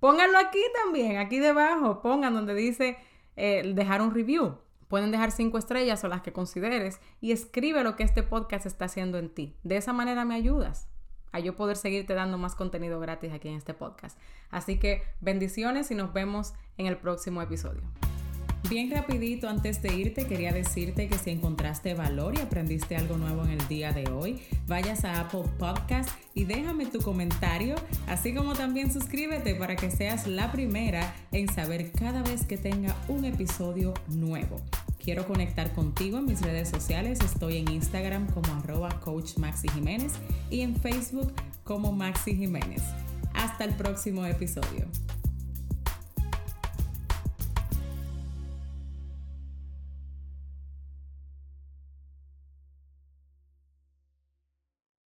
Pónganlo 0.00 0.38
aquí 0.38 0.62
también, 0.82 1.18
aquí 1.18 1.38
debajo, 1.38 2.00
pongan 2.00 2.32
donde 2.32 2.54
dice 2.54 2.96
eh, 3.36 3.74
dejar 3.74 4.00
un 4.00 4.14
review. 4.14 4.56
Pueden 4.92 5.10
dejar 5.10 5.30
cinco 5.30 5.56
estrellas 5.56 6.04
o 6.04 6.08
las 6.08 6.20
que 6.20 6.34
consideres 6.34 7.00
y 7.22 7.32
escribe 7.32 7.82
lo 7.82 7.96
que 7.96 8.02
este 8.02 8.22
podcast 8.22 8.66
está 8.66 8.84
haciendo 8.84 9.16
en 9.16 9.30
ti. 9.30 9.56
De 9.62 9.78
esa 9.78 9.94
manera 9.94 10.26
me 10.26 10.34
ayudas 10.34 10.86
a 11.32 11.40
yo 11.40 11.56
poder 11.56 11.78
seguirte 11.78 12.12
dando 12.12 12.36
más 12.36 12.54
contenido 12.54 13.00
gratis 13.00 13.32
aquí 13.32 13.48
en 13.48 13.54
este 13.54 13.72
podcast. 13.72 14.18
Así 14.50 14.78
que 14.78 15.00
bendiciones 15.22 15.90
y 15.90 15.94
nos 15.94 16.12
vemos 16.12 16.52
en 16.76 16.84
el 16.84 16.98
próximo 16.98 17.40
episodio. 17.40 17.80
Bien 18.68 18.90
rapidito, 18.90 19.48
antes 19.48 19.82
de 19.82 19.94
irte, 19.94 20.26
quería 20.26 20.52
decirte 20.52 21.08
que 21.08 21.18
si 21.18 21.30
encontraste 21.30 21.94
valor 21.94 22.34
y 22.38 22.40
aprendiste 22.40 22.96
algo 22.96 23.16
nuevo 23.16 23.44
en 23.44 23.50
el 23.50 23.68
día 23.68 23.92
de 23.92 24.10
hoy, 24.10 24.40
vayas 24.66 25.04
a 25.04 25.20
Apple 25.20 25.44
Podcast 25.58 26.08
y 26.32 26.44
déjame 26.44 26.86
tu 26.86 27.00
comentario, 27.00 27.74
así 28.06 28.32
como 28.32 28.54
también 28.54 28.92
suscríbete 28.92 29.56
para 29.56 29.76
que 29.76 29.90
seas 29.90 30.26
la 30.26 30.52
primera 30.52 31.14
en 31.32 31.52
saber 31.52 31.90
cada 31.92 32.22
vez 32.22 32.46
que 32.46 32.56
tenga 32.56 32.96
un 33.08 33.24
episodio 33.24 33.92
nuevo. 34.08 34.62
Quiero 35.02 35.26
conectar 35.26 35.72
contigo 35.72 36.18
en 36.18 36.26
mis 36.26 36.40
redes 36.40 36.68
sociales. 36.68 37.18
Estoy 37.24 37.56
en 37.56 37.68
Instagram 37.72 38.28
como 38.28 38.52
arroba 38.54 39.00
coach 39.00 39.36
Maxi 39.36 39.68
Jiménez 39.68 40.12
y 40.48 40.60
en 40.60 40.76
Facebook 40.76 41.32
como 41.64 41.90
Maxi 41.90 42.36
Jiménez. 42.36 42.82
Hasta 43.34 43.64
el 43.64 43.74
próximo 43.74 44.24
episodio. 44.26 44.86